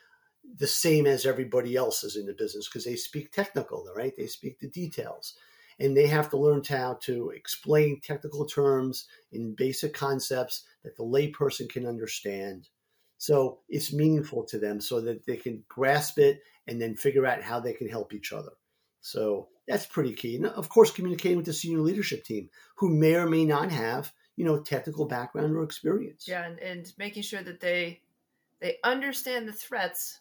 the 0.58 0.66
same 0.66 1.06
as 1.06 1.24
everybody 1.24 1.76
else's 1.76 2.16
in 2.16 2.26
the 2.26 2.32
business 2.32 2.68
because 2.68 2.84
they 2.84 2.96
speak 2.96 3.32
technical, 3.32 3.86
right? 3.96 4.12
They 4.16 4.26
speak 4.26 4.58
the 4.58 4.68
details. 4.68 5.34
And 5.80 5.96
they 5.96 6.06
have 6.06 6.30
to 6.30 6.36
learn 6.36 6.62
how 6.68 6.98
to 7.02 7.30
explain 7.30 8.00
technical 8.00 8.46
terms 8.46 9.06
in 9.32 9.54
basic 9.54 9.94
concepts 9.94 10.64
that 10.82 10.96
the 10.96 11.02
layperson 11.02 11.68
can 11.68 11.86
understand. 11.86 12.68
So 13.18 13.60
it's 13.68 13.92
meaningful 13.92 14.44
to 14.44 14.58
them 14.58 14.80
so 14.80 15.00
that 15.00 15.26
they 15.26 15.36
can 15.36 15.64
grasp 15.68 16.18
it 16.18 16.40
and 16.66 16.80
then 16.80 16.96
figure 16.96 17.26
out 17.26 17.42
how 17.42 17.60
they 17.60 17.72
can 17.72 17.88
help 17.88 18.12
each 18.12 18.32
other. 18.32 18.52
So 19.00 19.48
that's 19.66 19.86
pretty 19.86 20.14
key. 20.14 20.36
And 20.36 20.46
of 20.46 20.68
course, 20.68 20.90
communicating 20.90 21.36
with 21.36 21.46
the 21.46 21.52
senior 21.52 21.80
leadership 21.80 22.24
team 22.24 22.50
who 22.76 22.88
may 22.88 23.14
or 23.14 23.28
may 23.28 23.44
not 23.44 23.70
have, 23.70 24.12
you 24.36 24.44
know, 24.44 24.60
technical 24.60 25.06
background 25.06 25.54
or 25.54 25.62
experience. 25.62 26.26
Yeah, 26.26 26.44
and, 26.44 26.58
and 26.58 26.92
making 26.98 27.22
sure 27.22 27.42
that 27.42 27.60
they 27.60 28.00
they 28.60 28.78
understand 28.82 29.46
the 29.46 29.52
threats 29.52 30.20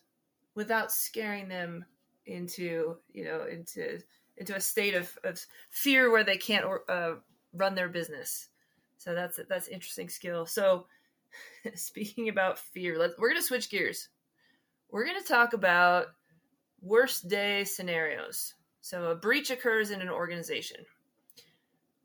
without 0.56 0.92
scaring 0.92 1.48
them 1.48 1.86
into 2.26 2.98
you 3.12 3.24
know 3.24 3.46
into 3.50 4.00
into 4.38 4.56
a 4.56 4.62
state 4.62 4.96
of, 4.96 5.18
of 5.24 5.40
fear 5.70 6.12
where 6.12 6.24
they 6.24 6.38
can't 6.38 6.66
uh, 6.90 7.14
run 7.54 7.76
their 7.76 7.90
business. 7.90 8.50
So 8.98 9.14
that's 9.14 9.40
that's 9.50 9.68
interesting 9.68 10.10
skill. 10.10 10.46
So 10.46 10.88
speaking 11.76 12.30
about 12.30 12.60
fear 12.60 12.98
let, 12.98 13.12
we're 13.20 13.34
to 13.34 13.42
switch 13.42 13.70
gears. 13.70 14.10
We're 14.92 15.06
to 15.06 15.28
talk 15.28 15.54
about 15.54 16.08
worst 16.82 17.28
day 17.28 17.64
scenarios. 17.64 18.54
So 18.82 19.12
a 19.12 19.16
breach 19.16 19.50
occurs 19.50 19.92
in 19.92 20.02
an 20.02 20.10
organization. 20.10 20.86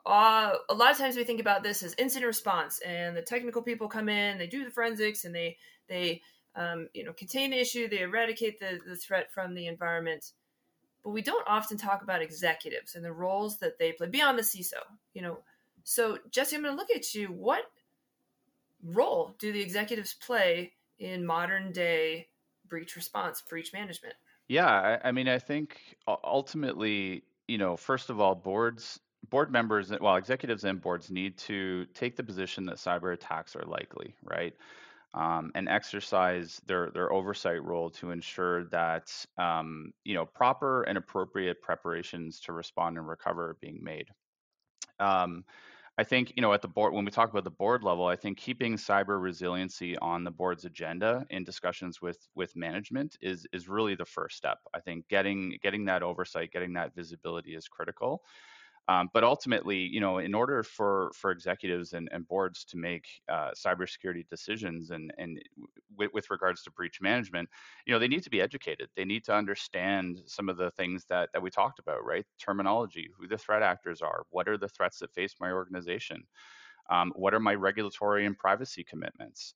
Uh, 0.06 0.54
a 0.70 0.74
lot 0.74 0.90
of 0.90 0.96
times 0.96 1.16
we 1.16 1.24
think 1.24 1.40
about 1.40 1.62
this 1.62 1.82
as 1.82 1.94
incident 1.98 2.26
response 2.26 2.80
and 2.86 3.14
the 3.14 3.20
technical 3.20 3.60
people 3.60 3.88
come 3.88 4.08
in 4.08 4.38
they 4.38 4.46
do 4.46 4.64
the 4.64 4.70
forensics 4.70 5.26
and 5.26 5.34
they 5.34 5.54
they 5.86 6.22
um, 6.58 6.88
you 6.92 7.04
know, 7.04 7.12
contain 7.12 7.50
the 7.50 7.60
issue, 7.60 7.88
they 7.88 8.00
eradicate 8.00 8.58
the, 8.58 8.80
the 8.86 8.96
threat 8.96 9.32
from 9.32 9.54
the 9.54 9.68
environment. 9.68 10.32
But 11.08 11.14
we 11.14 11.22
don't 11.22 11.48
often 11.48 11.78
talk 11.78 12.02
about 12.02 12.20
executives 12.20 12.94
and 12.94 13.02
the 13.02 13.14
roles 13.14 13.56
that 13.60 13.78
they 13.78 13.92
play 13.92 14.08
beyond 14.08 14.38
the 14.38 14.42
CISO. 14.42 14.74
You 15.14 15.22
know, 15.22 15.38
so 15.82 16.18
Jesse, 16.30 16.54
I'm 16.54 16.62
going 16.62 16.74
to 16.74 16.78
look 16.78 16.90
at 16.94 17.14
you. 17.14 17.28
What 17.28 17.62
role 18.84 19.34
do 19.38 19.50
the 19.50 19.62
executives 19.62 20.12
play 20.12 20.74
in 20.98 21.24
modern 21.24 21.72
day 21.72 22.28
breach 22.68 22.94
response, 22.94 23.40
breach 23.40 23.72
management? 23.72 24.16
Yeah, 24.48 24.66
I, 25.02 25.08
I 25.08 25.12
mean, 25.12 25.28
I 25.28 25.38
think 25.38 25.78
ultimately, 26.06 27.22
you 27.46 27.56
know, 27.56 27.74
first 27.74 28.10
of 28.10 28.20
all, 28.20 28.34
boards 28.34 29.00
board 29.30 29.50
members 29.50 29.90
well 30.02 30.16
executives 30.16 30.64
and 30.64 30.78
boards 30.78 31.10
need 31.10 31.38
to 31.38 31.86
take 31.94 32.16
the 32.16 32.22
position 32.22 32.66
that 32.66 32.76
cyber 32.76 33.14
attacks 33.14 33.56
are 33.56 33.64
likely 33.64 34.14
right 34.22 34.54
um, 35.14 35.50
and 35.54 35.68
exercise 35.68 36.60
their 36.66 36.90
their 36.90 37.12
oversight 37.12 37.62
role 37.62 37.90
to 37.90 38.10
ensure 38.10 38.64
that 38.66 39.12
um, 39.38 39.92
you 40.04 40.14
know 40.14 40.26
proper 40.26 40.82
and 40.84 40.98
appropriate 40.98 41.60
preparations 41.62 42.40
to 42.40 42.52
respond 42.52 42.98
and 42.98 43.08
recover 43.08 43.50
are 43.50 43.54
being 43.60 43.82
made. 43.82 44.08
Um, 44.98 45.44
I 45.98 46.04
think 46.04 46.32
you 46.36 46.42
know 46.42 46.52
at 46.52 46.62
the 46.62 46.68
board 46.68 46.94
when 46.94 47.04
we 47.04 47.10
talk 47.10 47.30
about 47.30 47.44
the 47.44 47.50
board 47.50 47.82
level, 47.82 48.06
I 48.06 48.16
think 48.16 48.38
keeping 48.38 48.76
cyber 48.76 49.20
resiliency 49.20 49.98
on 49.98 50.24
the 50.24 50.30
board's 50.30 50.64
agenda 50.64 51.26
in 51.30 51.44
discussions 51.44 52.00
with 52.00 52.28
with 52.34 52.54
management 52.56 53.16
is 53.20 53.46
is 53.52 53.68
really 53.68 53.96
the 53.96 54.04
first 54.06 54.36
step. 54.36 54.58
I 54.74 54.80
think 54.80 55.08
getting 55.08 55.58
getting 55.62 55.86
that 55.86 56.04
oversight, 56.04 56.52
getting 56.52 56.74
that 56.74 56.94
visibility 56.94 57.54
is 57.56 57.68
critical. 57.68 58.24
Um, 58.88 59.10
but 59.12 59.22
ultimately, 59.22 59.76
you 59.78 60.00
know, 60.00 60.18
in 60.18 60.34
order 60.34 60.62
for 60.62 61.12
for 61.14 61.30
executives 61.30 61.92
and, 61.92 62.08
and 62.10 62.26
boards 62.26 62.64
to 62.66 62.78
make 62.78 63.06
uh, 63.28 63.50
cybersecurity 63.52 64.26
decisions 64.28 64.90
and 64.90 65.12
and 65.18 65.42
w- 65.92 66.10
with 66.14 66.30
regards 66.30 66.62
to 66.62 66.70
breach 66.70 67.00
management, 67.00 67.50
you 67.84 67.92
know, 67.92 67.98
they 67.98 68.08
need 68.08 68.22
to 68.22 68.30
be 68.30 68.40
educated. 68.40 68.88
They 68.96 69.04
need 69.04 69.24
to 69.24 69.34
understand 69.34 70.22
some 70.26 70.48
of 70.48 70.56
the 70.56 70.70
things 70.70 71.04
that 71.06 71.30
that 71.32 71.42
we 71.42 71.50
talked 71.50 71.78
about, 71.78 72.04
right? 72.04 72.26
Terminology, 72.38 73.10
who 73.16 73.26
the 73.28 73.38
threat 73.38 73.62
actors 73.62 74.00
are, 74.00 74.24
what 74.30 74.48
are 74.48 74.56
the 74.56 74.68
threats 74.68 74.98
that 75.00 75.12
face 75.12 75.34
my 75.38 75.52
organization, 75.52 76.26
um, 76.90 77.12
what 77.16 77.34
are 77.34 77.40
my 77.40 77.54
regulatory 77.54 78.26
and 78.26 78.38
privacy 78.38 78.84
commitments. 78.84 79.54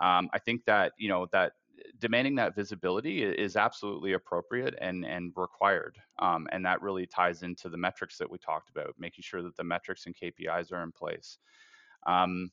Um, 0.00 0.30
I 0.32 0.38
think 0.38 0.64
that 0.66 0.92
you 0.98 1.08
know 1.08 1.26
that 1.32 1.54
demanding 1.98 2.34
that 2.36 2.54
visibility 2.54 3.22
is 3.22 3.56
absolutely 3.56 4.12
appropriate 4.12 4.74
and 4.80 5.04
and 5.04 5.32
required 5.36 5.98
um, 6.18 6.46
and 6.52 6.64
that 6.64 6.82
really 6.82 7.06
ties 7.06 7.42
into 7.42 7.68
the 7.68 7.76
metrics 7.76 8.18
that 8.18 8.30
we 8.30 8.38
talked 8.38 8.70
about 8.70 8.94
making 8.98 9.22
sure 9.22 9.42
that 9.42 9.56
the 9.56 9.64
metrics 9.64 10.06
and 10.06 10.16
kpis 10.16 10.72
are 10.72 10.82
in 10.82 10.92
place. 10.92 11.38
Um, 12.06 12.50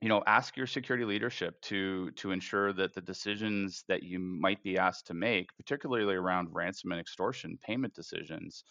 you 0.00 0.08
know 0.08 0.22
ask 0.26 0.56
your 0.56 0.66
security 0.66 1.04
leadership 1.04 1.60
to 1.62 2.10
to 2.12 2.32
ensure 2.32 2.72
that 2.72 2.94
the 2.94 3.00
decisions 3.00 3.84
that 3.88 4.02
you 4.02 4.18
might 4.18 4.62
be 4.62 4.76
asked 4.76 5.06
to 5.06 5.14
make 5.14 5.54
particularly 5.56 6.14
around 6.14 6.48
ransom 6.52 6.92
and 6.92 7.00
extortion 7.00 7.58
payment 7.62 7.94
decisions 7.94 8.64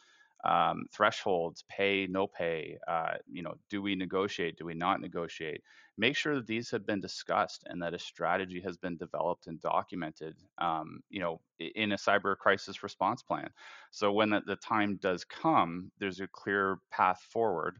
um, 0.43 0.85
thresholds, 0.91 1.63
pay, 1.69 2.07
no 2.07 2.27
pay. 2.27 2.77
Uh, 2.87 3.13
you 3.31 3.43
know, 3.43 3.55
do 3.69 3.81
we 3.81 3.95
negotiate? 3.95 4.57
Do 4.57 4.65
we 4.65 4.73
not 4.73 5.01
negotiate? 5.01 5.61
Make 5.97 6.15
sure 6.15 6.35
that 6.35 6.47
these 6.47 6.71
have 6.71 6.85
been 6.85 7.01
discussed 7.01 7.63
and 7.67 7.81
that 7.81 7.93
a 7.93 7.99
strategy 7.99 8.61
has 8.61 8.77
been 8.77 8.97
developed 8.97 9.47
and 9.47 9.61
documented. 9.61 10.35
Um, 10.57 11.01
you 11.09 11.19
know, 11.19 11.39
in 11.59 11.91
a 11.91 11.97
cyber 11.97 12.35
crisis 12.35 12.83
response 12.83 13.21
plan. 13.21 13.49
So 13.91 14.11
when 14.11 14.31
the, 14.31 14.41
the 14.45 14.55
time 14.55 14.97
does 15.01 15.23
come, 15.23 15.91
there's 15.99 16.19
a 16.19 16.27
clear 16.27 16.79
path 16.91 17.21
forward 17.31 17.77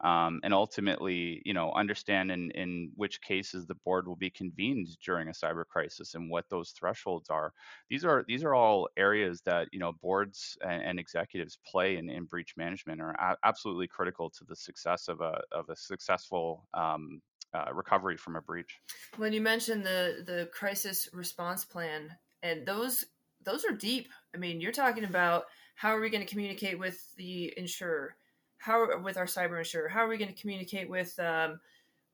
um, 0.00 0.40
and 0.44 0.54
ultimately, 0.54 1.42
you 1.44 1.54
know, 1.54 1.72
understand 1.72 2.30
in, 2.30 2.50
in 2.52 2.90
which 2.94 3.20
cases 3.20 3.66
the 3.66 3.74
board 3.74 4.06
will 4.06 4.16
be 4.16 4.30
convened 4.30 4.88
during 5.04 5.28
a 5.28 5.32
cyber 5.32 5.64
crisis 5.66 6.14
and 6.14 6.30
what 6.30 6.48
those 6.48 6.70
thresholds 6.70 7.30
are. 7.30 7.52
These 7.90 8.04
are 8.04 8.24
these 8.28 8.44
are 8.44 8.54
all 8.54 8.88
areas 8.96 9.40
that 9.44 9.68
you 9.72 9.78
know 9.78 9.92
boards 9.92 10.56
and, 10.62 10.82
and 10.82 10.98
executives 11.00 11.58
play 11.66 11.96
in, 11.96 12.08
in 12.10 12.24
breach 12.24 12.54
management 12.56 13.00
are 13.00 13.10
a- 13.10 13.36
absolutely 13.44 13.88
critical 13.88 14.30
to 14.30 14.44
the 14.44 14.56
success 14.56 15.08
of 15.08 15.20
a 15.20 15.40
of 15.52 15.68
a 15.68 15.76
successful 15.76 16.66
um, 16.74 17.20
uh, 17.54 17.72
recovery 17.72 18.16
from 18.16 18.36
a 18.36 18.42
breach. 18.42 18.80
When 19.16 19.32
you 19.32 19.40
mentioned 19.40 19.84
the 19.84 20.22
the 20.24 20.48
crisis 20.52 21.08
response 21.12 21.64
plan, 21.64 22.16
and 22.42 22.66
those 22.66 23.04
those 23.44 23.64
are 23.64 23.72
deep. 23.72 24.08
I 24.34 24.38
mean, 24.38 24.60
you're 24.60 24.72
talking 24.72 25.04
about 25.04 25.44
how 25.74 25.90
are 25.90 26.00
we 26.00 26.10
going 26.10 26.24
to 26.24 26.30
communicate 26.30 26.78
with 26.78 27.00
the 27.16 27.52
insurer, 27.56 28.16
how 28.58 29.00
with 29.00 29.16
our 29.16 29.26
cyber 29.26 29.58
insurer, 29.58 29.88
how 29.88 30.00
are 30.00 30.08
we 30.08 30.18
going 30.18 30.32
to 30.32 30.40
communicate 30.40 30.88
with 30.88 31.18
um, 31.18 31.60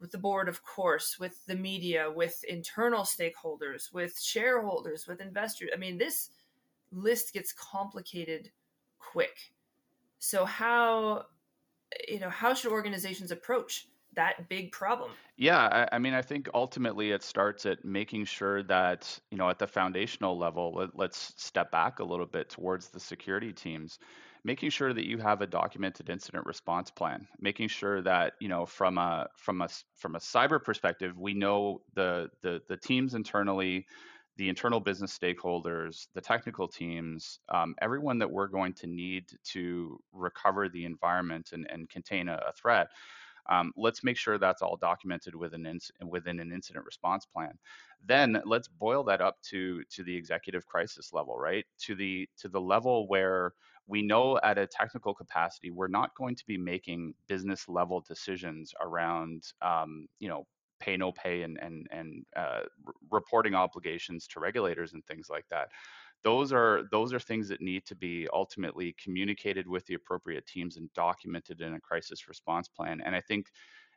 with 0.00 0.11
the 0.11 0.18
board, 0.18 0.48
of 0.48 0.62
course, 0.62 1.18
with 1.18 1.44
the 1.46 1.54
media, 1.54 2.11
with 2.14 2.44
internal 2.44 3.04
stakeholders, 3.04 3.92
with 3.92 4.20
shareholders, 4.20 5.07
with 5.07 5.20
investors. 5.20 5.70
I 5.72 5.78
mean, 5.78 5.96
this 5.96 6.30
list 6.92 7.33
gets 7.33 7.52
complicated 7.52 8.50
quick. 8.98 9.52
So 10.18 10.44
how 10.44 11.26
you 12.09 12.18
know 12.18 12.30
how 12.30 12.54
should 12.54 12.72
organizations 12.72 13.30
approach 13.30 13.88
that 14.14 14.48
big 14.48 14.72
problem? 14.72 15.11
Yeah, 15.37 15.87
I, 15.90 15.96
I, 15.96 15.98
mean, 15.98 16.14
I 16.14 16.22
think 16.22 16.48
ultimately 16.54 17.11
it 17.11 17.22
starts 17.22 17.66
at 17.66 17.85
making 17.85 18.26
sure 18.26 18.62
that 18.64 19.18
you 19.30 19.38
know 19.38 19.48
at 19.48 19.59
the 19.59 19.66
foundational 19.66 20.38
level, 20.38 20.74
let, 20.76 20.90
let's 20.94 21.35
step 21.37 21.70
back 21.70 21.98
a 21.98 22.04
little 22.04 22.26
bit 22.26 22.50
towards 22.50 22.88
the 22.88 23.00
security 23.00 23.52
teams, 23.52 23.98
making 24.44 24.70
sure 24.70 24.92
that 24.92 25.07
you 25.07 25.18
have 25.18 25.40
a 25.40 25.46
documented 25.46 26.11
incident 26.11 26.46
response 26.46 26.90
plan, 26.90 27.26
making 27.40 27.68
sure 27.68 28.02
that 28.02 28.35
you 28.40 28.48
know 28.48 28.66
from 28.66 28.98
a 28.98 29.28
from 29.37 29.62
a 29.62 29.68
from 29.96 30.14
a 30.16 30.18
cyber 30.20 30.62
perspective, 30.62 31.18
we 31.18 31.35
know 31.35 31.83
the 31.94 32.30
the 32.42 32.61
the 32.68 32.76
teams 32.76 33.14
internally 33.14 33.87
the 34.37 34.48
internal 34.48 34.80
business 34.80 35.16
stakeholders, 35.16 36.09
the 36.14 36.20
technical 36.20 36.66
teams, 36.66 37.38
um, 37.50 37.74
everyone 37.80 38.18
that 38.18 38.30
we're 38.30 38.48
going 38.48 38.72
to 38.72 38.87
need 38.88 39.30
to 39.44 40.00
recover 40.12 40.68
the 40.68 40.85
environment 40.85 41.50
and, 41.52 41.70
and 41.70 41.88
contain 41.88 42.28
a, 42.28 42.35
a 42.48 42.52
threat. 42.52 42.88
Um, 43.48 43.72
let's 43.76 44.02
make 44.04 44.16
sure 44.16 44.38
that's 44.38 44.62
all 44.62 44.76
documented 44.76 45.35
within 45.35 45.66
an, 45.66 45.78
within 46.09 46.40
an 46.40 46.52
incident 46.52 46.85
response 46.85 47.26
plan. 47.26 47.52
Then 48.04 48.40
let's 48.44 48.68
boil 48.68 49.04
that 49.04 49.20
up 49.20 49.37
to 49.50 49.83
to 49.90 50.02
the 50.02 50.14
executive 50.16 50.66
crisis 50.66 51.12
level, 51.12 51.37
right? 51.38 51.64
To 51.80 51.94
the 51.94 52.28
to 52.38 52.48
the 52.48 52.61
level 52.61 53.09
where 53.09 53.52
we 53.87 54.02
know 54.02 54.38
at 54.42 54.59
a 54.59 54.66
technical 54.66 55.14
capacity 55.14 55.70
we're 55.70 55.88
not 55.88 56.14
going 56.16 56.35
to 56.35 56.46
be 56.46 56.57
making 56.57 57.14
business 57.28 57.68
level 57.68 58.02
decisions 58.07 58.72
around 58.80 59.42
um, 59.62 60.07
you 60.18 60.28
know 60.28 60.46
pay 60.80 60.96
no 60.96 61.12
pay 61.12 61.42
and 61.42 61.59
and 61.61 61.87
and 61.90 62.24
uh, 62.37 62.61
reporting 63.11 63.54
obligations 63.54 64.26
to 64.26 64.40
regulators 64.40 64.92
and 64.92 65.04
things 65.07 65.28
like 65.30 65.44
that 65.50 65.68
those 66.25 66.53
are 66.53 66.85
those 66.91 67.13
are 67.13 67.21
things 67.21 67.49
that 67.49 67.61
need 67.61 67.85
to 67.87 67.95
be 67.95 68.29
ultimately 68.33 68.95
communicated 68.95 69.69
with 69.69 69.87
the 69.87 69.95
appropriate 69.95 70.47
teams 70.47 70.77
and 70.77 70.93
documented 70.95 71.61
in 71.61 71.75
a 71.75 71.81
crisis 71.81 72.29
response 72.29 72.69
plan 72.69 73.01
and 73.05 73.15
i 73.15 73.21
think 73.21 73.51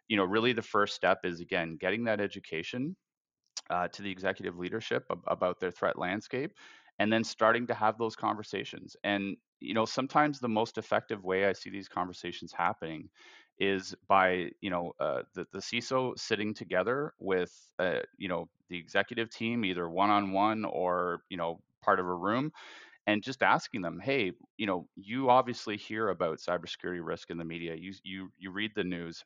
you 0.07 0.17
know 0.17 0.25
really 0.25 0.53
the 0.53 0.61
first 0.61 0.95
step 0.95 1.19
is 1.25 1.39
again 1.41 1.77
getting 1.77 2.03
that 2.05 2.21
education 2.21 2.95
uh, 3.69 3.87
to 3.89 4.01
the 4.01 4.11
executive 4.11 4.57
leadership 4.57 5.05
ab- 5.11 5.23
about 5.27 5.59
their 5.59 5.71
threat 5.71 5.97
landscape 5.97 6.53
and 6.99 7.11
then 7.11 7.23
starting 7.23 7.67
to 7.67 7.73
have 7.73 7.97
those 7.97 8.15
conversations 8.15 8.95
and 9.03 9.37
you 9.59 9.73
know 9.73 9.85
sometimes 9.85 10.39
the 10.39 10.49
most 10.49 10.77
effective 10.77 11.23
way 11.23 11.45
i 11.47 11.53
see 11.53 11.69
these 11.69 11.89
conversations 11.89 12.53
happening 12.53 13.09
is 13.59 13.95
by 14.07 14.51
you 14.61 14.69
know 14.69 14.93
uh, 14.99 15.23
the 15.33 15.45
the 15.51 15.59
CISO 15.59 16.17
sitting 16.17 16.53
together 16.53 17.13
with 17.19 17.51
uh, 17.79 18.01
you 18.17 18.27
know 18.29 18.49
the 18.69 18.77
executive 18.77 19.29
team 19.29 19.65
either 19.65 19.89
one 19.89 20.09
on 20.11 20.31
one 20.31 20.63
or 20.63 21.21
you 21.29 21.37
know 21.37 21.61
part 21.81 21.99
of 21.99 22.05
a 22.07 22.13
room 22.13 22.51
and 23.07 23.23
just 23.23 23.43
asking 23.43 23.81
them 23.81 23.99
hey 23.99 24.31
you 24.57 24.65
know 24.67 24.87
you 24.95 25.29
obviously 25.29 25.77
hear 25.77 26.09
about 26.09 26.39
cybersecurity 26.39 27.05
risk 27.05 27.29
in 27.31 27.37
the 27.37 27.45
media. 27.45 27.75
You 27.75 27.93
you 28.03 28.29
you 28.37 28.51
read 28.51 28.71
the 28.75 28.83
news. 28.83 29.25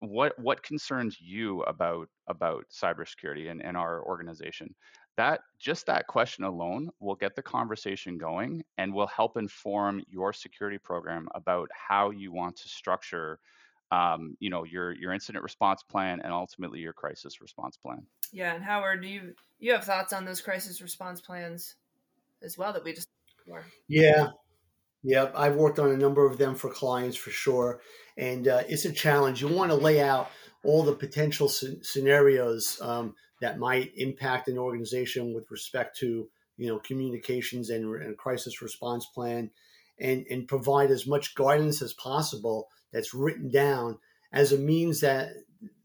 What 0.00 0.38
what 0.38 0.62
concerns 0.62 1.20
you 1.20 1.62
about 1.64 2.08
about 2.26 2.64
cybersecurity 2.70 3.50
and, 3.50 3.62
and 3.62 3.76
our 3.76 4.02
organization? 4.06 4.74
That 5.16 5.42
just 5.58 5.86
that 5.86 6.06
question 6.06 6.44
alone 6.44 6.90
will 7.00 7.16
get 7.16 7.34
the 7.36 7.42
conversation 7.42 8.16
going 8.16 8.64
and 8.78 8.94
will 8.94 9.06
help 9.08 9.36
inform 9.36 10.02
your 10.08 10.32
security 10.32 10.78
program 10.78 11.28
about 11.34 11.68
how 11.74 12.10
you 12.10 12.32
want 12.32 12.56
to 12.56 12.68
structure 12.68 13.40
um, 13.90 14.36
you 14.40 14.50
know 14.50 14.64
your 14.64 14.92
your 14.92 15.12
incident 15.12 15.42
response 15.42 15.82
plan 15.82 16.20
and 16.22 16.32
ultimately 16.32 16.80
your 16.80 16.92
crisis 16.92 17.40
response 17.40 17.76
plan. 17.76 18.06
Yeah 18.32 18.54
and 18.54 18.64
howard 18.64 19.02
do 19.02 19.08
you 19.08 19.34
you 19.58 19.72
have 19.72 19.84
thoughts 19.84 20.12
on 20.12 20.24
those 20.24 20.40
crisis 20.40 20.80
response 20.80 21.20
plans 21.20 21.74
as 22.42 22.56
well 22.56 22.72
that 22.72 22.84
we 22.84 22.92
just 22.92 23.08
yeah. 23.88 24.28
Yeah 25.02 25.30
i've 25.34 25.56
worked 25.56 25.78
on 25.78 25.90
a 25.90 25.96
number 25.96 26.26
of 26.26 26.38
them 26.38 26.54
for 26.54 26.70
clients 26.70 27.16
for 27.16 27.30
sure. 27.30 27.80
And 28.16 28.48
uh, 28.48 28.62
it's 28.68 28.84
a 28.84 28.92
challenge. 28.92 29.40
You 29.40 29.48
want 29.48 29.70
to 29.70 29.76
lay 29.76 30.00
out 30.00 30.30
all 30.62 30.82
the 30.82 30.92
potential 30.92 31.48
scenarios 31.48 32.78
um, 32.82 33.14
that 33.40 33.58
might 33.58 33.92
impact 33.96 34.48
an 34.48 34.58
organization 34.58 35.34
with 35.34 35.50
respect 35.50 35.96
to 35.98 36.28
you 36.58 36.68
know 36.68 36.78
communications 36.80 37.70
and, 37.70 37.84
and 38.02 38.16
crisis 38.18 38.60
response 38.60 39.06
plan 39.06 39.50
and 39.98 40.26
and 40.30 40.46
provide 40.46 40.90
as 40.90 41.06
much 41.06 41.34
guidance 41.34 41.80
as 41.80 41.94
possible 41.94 42.68
that's 42.92 43.14
written 43.14 43.50
down 43.50 43.98
as 44.32 44.52
a 44.52 44.58
means 44.58 45.00
that 45.00 45.30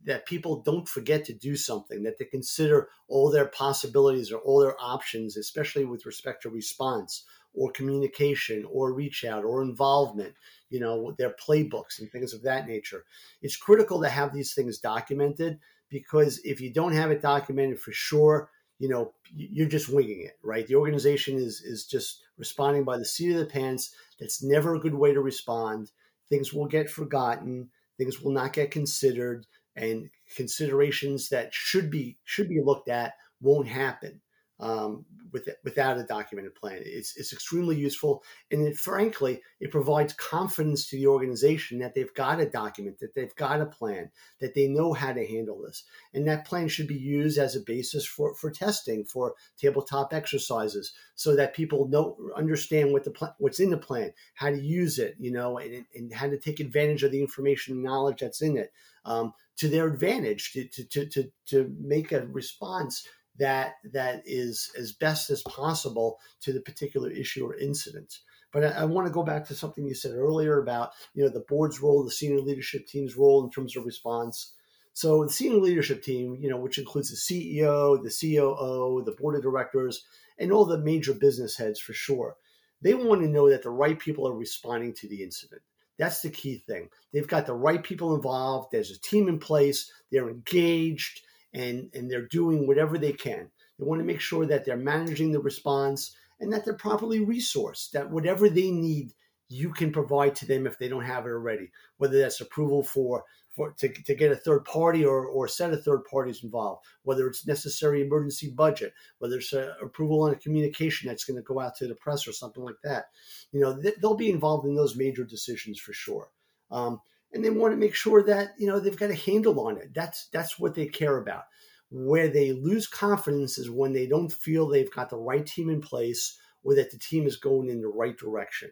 that 0.05 0.27
people 0.27 0.61
don't 0.61 0.87
forget 0.87 1.25
to 1.25 1.33
do 1.33 1.55
something 1.55 2.03
that 2.03 2.17
they 2.19 2.25
consider 2.25 2.89
all 3.07 3.31
their 3.31 3.47
possibilities 3.47 4.31
or 4.31 4.37
all 4.39 4.59
their 4.59 4.75
options 4.79 5.35
especially 5.35 5.85
with 5.85 6.05
respect 6.05 6.43
to 6.43 6.49
response 6.49 7.25
or 7.55 7.71
communication 7.71 8.65
or 8.69 8.93
reach 8.93 9.23
out 9.25 9.43
or 9.43 9.61
involvement 9.61 10.33
you 10.69 10.79
know 10.79 11.13
their 11.17 11.33
playbooks 11.33 11.99
and 11.99 12.11
things 12.11 12.33
of 12.33 12.43
that 12.43 12.67
nature. 12.67 13.05
It's 13.41 13.57
critical 13.57 14.01
to 14.01 14.09
have 14.09 14.33
these 14.33 14.53
things 14.53 14.77
documented 14.77 15.59
because 15.89 16.39
if 16.43 16.59
you 16.59 16.73
don't 16.73 16.93
have 16.93 17.11
it 17.11 17.21
documented 17.21 17.79
for 17.79 17.91
sure 17.91 18.49
you 18.77 18.89
know 18.89 19.13
you're 19.33 19.67
just 19.67 19.89
winging 19.89 20.21
it 20.21 20.37
right? 20.43 20.67
The 20.67 20.75
organization 20.75 21.37
is 21.37 21.61
is 21.61 21.85
just 21.85 22.23
responding 22.37 22.83
by 22.83 22.97
the 22.97 23.05
seat 23.05 23.31
of 23.31 23.39
the 23.39 23.45
pants. 23.45 23.95
That's 24.19 24.43
never 24.43 24.75
a 24.75 24.79
good 24.79 24.95
way 24.95 25.13
to 25.13 25.21
respond 25.21 25.91
things 26.29 26.53
will 26.53 26.67
get 26.67 26.89
forgotten, 26.89 27.69
things 27.97 28.21
will 28.21 28.31
not 28.31 28.53
get 28.53 28.71
considered, 28.71 29.45
and 29.75 30.09
considerations 30.35 31.29
that 31.29 31.53
should 31.53 31.89
be 31.91 32.17
should 32.23 32.49
be 32.49 32.61
looked 32.63 32.89
at 32.89 33.13
won't 33.41 33.67
happen 33.67 34.21
um, 34.59 35.05
with, 35.31 35.49
without 35.63 35.97
a 35.97 36.03
documented 36.03 36.55
plan. 36.55 36.81
It's, 36.85 37.17
it's 37.17 37.33
extremely 37.33 37.75
useful. 37.75 38.23
And 38.51 38.65
it, 38.65 38.77
frankly, 38.77 39.41
it 39.59 39.71
provides 39.71 40.13
confidence 40.13 40.87
to 40.87 40.95
the 40.95 41.07
organization 41.07 41.79
that 41.79 41.93
they've 41.93 42.13
got 42.13 42.39
a 42.39 42.45
document, 42.45 42.99
that 42.99 43.13
they've 43.13 43.35
got 43.35 43.61
a 43.61 43.65
plan, 43.65 44.11
that 44.39 44.53
they 44.53 44.67
know 44.67 44.93
how 44.93 45.11
to 45.11 45.25
handle 45.25 45.61
this. 45.61 45.83
And 46.13 46.27
that 46.27 46.45
plan 46.45 46.67
should 46.67 46.87
be 46.87 46.95
used 46.95 47.37
as 47.37 47.55
a 47.55 47.59
basis 47.59 48.05
for, 48.05 48.33
for 48.35 48.49
testing, 48.49 49.03
for 49.03 49.35
tabletop 49.57 50.13
exercises, 50.13 50.93
so 51.15 51.35
that 51.35 51.53
people 51.53 51.87
know 51.87 52.17
understand 52.35 52.93
what 52.93 53.03
the 53.03 53.11
pl- 53.11 53.35
what's 53.39 53.59
in 53.59 53.71
the 53.71 53.77
plan, 53.77 54.13
how 54.35 54.49
to 54.49 54.59
use 54.59 54.99
it, 54.99 55.15
you 55.19 55.31
know, 55.31 55.57
and, 55.57 55.85
and 55.93 56.13
how 56.13 56.27
to 56.27 56.37
take 56.37 56.59
advantage 56.59 57.03
of 57.03 57.11
the 57.11 57.21
information 57.21 57.75
and 57.75 57.83
knowledge 57.83 58.19
that's 58.21 58.41
in 58.41 58.57
it. 58.57 58.71
Um, 59.03 59.33
to 59.57 59.69
their 59.69 59.87
advantage 59.87 60.51
to, 60.51 60.67
to, 60.67 61.05
to, 61.05 61.31
to 61.45 61.75
make 61.79 62.11
a 62.11 62.27
response 62.27 63.07
that 63.37 63.75
that 63.93 64.23
is 64.25 64.71
as 64.77 64.91
best 64.93 65.29
as 65.29 65.41
possible 65.43 66.19
to 66.41 66.53
the 66.53 66.61
particular 66.61 67.09
issue 67.09 67.45
or 67.45 67.55
incident. 67.55 68.19
But 68.51 68.63
I, 68.63 68.81
I, 68.81 68.85
want 68.85 69.07
to 69.07 69.13
go 69.13 69.23
back 69.23 69.45
to 69.47 69.55
something 69.55 69.85
you 69.85 69.93
said 69.93 70.13
earlier 70.13 70.61
about 70.61 70.91
you 71.13 71.23
know 71.23 71.29
the 71.29 71.45
board's 71.47 71.81
role, 71.81 72.03
the 72.03 72.11
senior 72.11 72.39
leadership 72.39 72.87
team's 72.87 73.17
role 73.17 73.43
in 73.43 73.51
terms 73.51 73.75
of 73.75 73.85
response. 73.85 74.53
So 74.93 75.25
the 75.25 75.33
senior 75.33 75.59
leadership 75.59 76.03
team, 76.03 76.37
you 76.39 76.49
know, 76.49 76.57
which 76.57 76.77
includes 76.77 77.09
the 77.09 77.17
CEO, 77.17 78.01
the 78.01 78.09
COO, 78.09 79.03
the 79.03 79.11
board 79.11 79.35
of 79.35 79.41
directors, 79.41 80.05
and 80.39 80.53
all 80.53 80.65
the 80.65 80.77
major 80.77 81.13
business 81.13 81.57
heads 81.57 81.81
for 81.81 81.91
sure, 81.91 82.37
they 82.81 82.93
want 82.93 83.21
to 83.21 83.27
know 83.27 83.49
that 83.49 83.63
the 83.63 83.69
right 83.69 83.99
people 83.99 84.25
are 84.25 84.33
responding 84.33 84.93
to 84.93 85.09
the 85.09 85.21
incident. 85.21 85.61
That's 85.97 86.21
the 86.21 86.29
key 86.29 86.63
thing. 86.65 86.89
They've 87.11 87.27
got 87.27 87.45
the 87.45 87.53
right 87.53 87.83
people 87.83 88.15
involved. 88.15 88.69
There's 88.71 88.91
a 88.91 88.99
team 88.99 89.27
in 89.27 89.39
place. 89.39 89.91
They're 90.11 90.29
engaged 90.29 91.21
and, 91.55 91.89
and 91.93 92.11
they're 92.11 92.27
doing 92.27 92.67
whatever 92.67 92.97
they 92.97 93.13
can. 93.13 93.49
They 93.79 93.85
want 93.85 94.01
to 94.01 94.05
make 94.05 94.19
sure 94.19 94.45
that 94.45 94.65
they're 94.65 94.77
managing 94.77 95.31
the 95.31 95.39
response 95.39 96.15
and 96.39 96.51
that 96.51 96.65
they're 96.65 96.73
properly 96.73 97.19
resourced, 97.25 97.91
that 97.91 98.11
whatever 98.11 98.49
they 98.49 98.71
need, 98.71 99.13
you 99.47 99.71
can 99.71 99.91
provide 99.91 100.35
to 100.35 100.45
them 100.45 100.67
if 100.67 100.77
they 100.77 100.89
don't 100.89 101.05
have 101.05 101.25
it 101.25 101.29
already, 101.29 101.71
whether 101.97 102.19
that's 102.19 102.41
approval 102.41 102.83
for, 102.83 103.23
for 103.51 103.71
to, 103.77 103.87
to 103.87 104.15
get 104.15 104.31
a 104.31 104.35
third 104.35 104.65
party 104.65 105.05
or, 105.05 105.25
or 105.25 105.45
a 105.45 105.49
set 105.49 105.71
of 105.71 105.83
third 105.83 106.03
parties 106.11 106.43
involved, 106.43 106.83
whether 107.03 107.27
it's 107.27 107.47
necessary 107.47 108.01
emergency 108.01 108.49
budget, 108.49 108.93
whether 109.19 109.37
it's 109.37 109.53
a, 109.53 109.75
approval 109.81 110.23
on 110.23 110.33
a 110.33 110.37
communication 110.37 111.07
that's 111.07 111.23
going 111.23 111.37
to 111.37 111.43
go 111.43 111.61
out 111.61 111.75
to 111.77 111.87
the 111.87 111.95
press 111.95 112.27
or 112.27 112.33
something 112.33 112.63
like 112.63 112.81
that. 112.83 113.05
You 113.51 113.61
know, 113.61 113.79
they'll 114.01 114.15
be 114.15 114.31
involved 114.31 114.65
in 114.67 114.75
those 114.75 114.97
major 114.97 115.23
decisions 115.23 115.79
for 115.79 115.93
sure. 115.93 116.29
Um, 116.71 116.99
and 117.33 117.43
they 117.43 117.49
want 117.49 117.73
to 117.73 117.77
make 117.77 117.95
sure 117.95 118.23
that 118.23 118.49
you 118.57 118.67
know 118.67 118.79
they've 118.79 118.97
got 118.97 119.11
a 119.11 119.15
handle 119.15 119.59
on 119.67 119.77
it. 119.77 119.93
That's 119.93 120.27
that's 120.31 120.59
what 120.59 120.75
they 120.75 120.87
care 120.87 121.17
about. 121.17 121.43
Where 121.89 122.27
they 122.29 122.51
lose 122.53 122.87
confidence 122.87 123.57
is 123.57 123.69
when 123.69 123.93
they 123.93 124.07
don't 124.07 124.31
feel 124.31 124.67
they've 124.67 124.91
got 124.93 125.09
the 125.09 125.17
right 125.17 125.45
team 125.45 125.69
in 125.69 125.81
place 125.81 126.37
or 126.63 126.75
that 126.75 126.91
the 126.91 126.99
team 126.99 127.27
is 127.27 127.37
going 127.37 127.69
in 127.69 127.81
the 127.81 127.87
right 127.87 128.17
direction. 128.17 128.71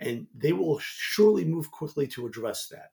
And 0.00 0.26
they 0.34 0.52
will 0.52 0.78
surely 0.80 1.44
move 1.44 1.70
quickly 1.70 2.06
to 2.08 2.26
address 2.26 2.68
that. 2.68 2.90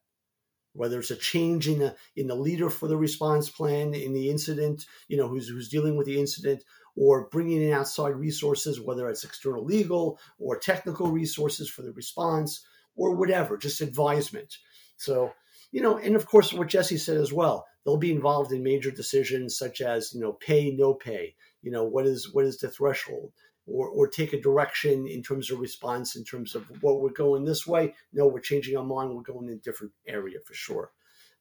whether 0.73 0.99
it's 0.99 1.11
a 1.11 1.15
change 1.15 1.67
in 1.67 1.79
the 1.79 1.95
in 2.15 2.27
the 2.27 2.35
leader 2.35 2.69
for 2.69 2.87
the 2.87 2.97
response 2.97 3.49
plan 3.49 3.93
in 3.93 4.13
the 4.13 4.29
incident, 4.29 4.85
you 5.07 5.17
know, 5.17 5.27
who's 5.27 5.49
who's 5.49 5.69
dealing 5.69 5.97
with 5.97 6.05
the 6.07 6.19
incident, 6.19 6.63
or 6.95 7.27
bringing 7.29 7.61
in 7.61 7.73
outside 7.73 8.15
resources, 8.15 8.79
whether 8.79 9.09
it's 9.09 9.23
external 9.23 9.63
legal 9.63 10.19
or 10.37 10.57
technical 10.59 11.11
resources 11.11 11.69
for 11.69 11.81
the 11.81 11.91
response, 11.93 12.65
or 12.95 13.15
whatever, 13.15 13.57
just 13.57 13.81
advisement. 13.81 14.57
So, 14.99 15.33
you 15.71 15.81
know, 15.81 15.97
and 15.97 16.15
of 16.15 16.25
course, 16.25 16.53
what 16.53 16.67
Jesse 16.67 16.97
said 16.97 17.17
as 17.17 17.33
well, 17.33 17.65
they'll 17.83 17.97
be 17.97 18.11
involved 18.11 18.51
in 18.51 18.61
major 18.63 18.91
decisions 18.91 19.57
such 19.57 19.81
as, 19.81 20.13
you 20.13 20.19
know, 20.19 20.33
pay, 20.33 20.71
no 20.71 20.93
pay. 20.93 21.35
You 21.61 21.71
know, 21.71 21.83
what 21.83 22.05
is 22.05 22.33
what 22.33 22.45
is 22.45 22.57
the 22.57 22.69
threshold? 22.69 23.31
or, 23.71 23.87
or 23.89 24.07
take 24.07 24.33
a 24.33 24.41
direction 24.41 25.07
in 25.07 25.21
terms 25.21 25.51
of 25.51 25.59
response, 25.59 26.15
in 26.15 26.23
terms 26.23 26.55
of 26.55 26.65
what 26.81 27.01
we're 27.01 27.09
going 27.09 27.45
this 27.45 27.67
way. 27.67 27.93
No, 28.13 28.27
we're 28.27 28.39
changing 28.39 28.75
our 28.75 28.83
mind. 28.83 29.15
We're 29.15 29.21
going 29.21 29.47
in 29.47 29.53
a 29.53 29.57
different 29.57 29.93
area 30.07 30.39
for 30.45 30.53
sure. 30.53 30.91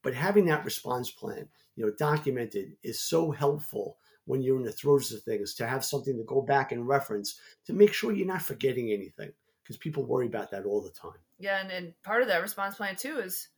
But 0.02 0.14
having 0.14 0.46
that 0.46 0.64
response 0.64 1.10
plan, 1.10 1.48
you 1.74 1.84
know, 1.84 1.92
documented 1.98 2.76
is 2.82 3.00
so 3.00 3.30
helpful 3.30 3.96
when 4.26 4.42
you're 4.42 4.58
in 4.58 4.62
the 4.62 4.72
throes 4.72 5.12
of 5.12 5.22
things 5.22 5.54
to 5.54 5.66
have 5.66 5.84
something 5.84 6.16
to 6.16 6.24
go 6.24 6.42
back 6.42 6.70
and 6.70 6.86
reference 6.86 7.40
to 7.66 7.72
make 7.72 7.92
sure 7.92 8.12
you're 8.12 8.26
not 8.26 8.42
forgetting 8.42 8.92
anything 8.92 9.32
because 9.62 9.78
people 9.78 10.04
worry 10.04 10.26
about 10.26 10.50
that 10.50 10.66
all 10.66 10.82
the 10.82 10.90
time. 10.90 11.18
Yeah, 11.38 11.60
and, 11.60 11.70
and 11.70 12.02
part 12.02 12.22
of 12.22 12.28
that 12.28 12.42
response 12.42 12.76
plan 12.76 12.96
too 12.96 13.20
is 13.20 13.48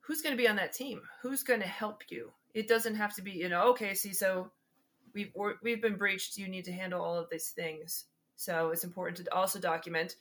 who's 0.00 0.20
going 0.20 0.36
to 0.36 0.42
be 0.42 0.48
on 0.48 0.56
that 0.56 0.72
team? 0.72 1.02
Who's 1.22 1.42
going 1.42 1.60
to 1.60 1.66
help 1.66 2.02
you? 2.08 2.32
It 2.54 2.68
doesn't 2.68 2.94
have 2.94 3.14
to 3.14 3.22
be, 3.22 3.32
you 3.32 3.48
know, 3.48 3.68
okay, 3.70 3.94
see, 3.94 4.12
so 4.12 4.50
we've 5.12 5.32
we've 5.62 5.82
been 5.82 5.96
breached. 5.96 6.36
You 6.36 6.48
need 6.48 6.64
to 6.66 6.72
handle 6.72 7.02
all 7.02 7.18
of 7.18 7.30
these 7.30 7.50
things. 7.50 8.04
So 8.36 8.70
it's 8.70 8.84
important 8.84 9.18
to 9.18 9.34
also 9.34 9.58
document 9.58 10.16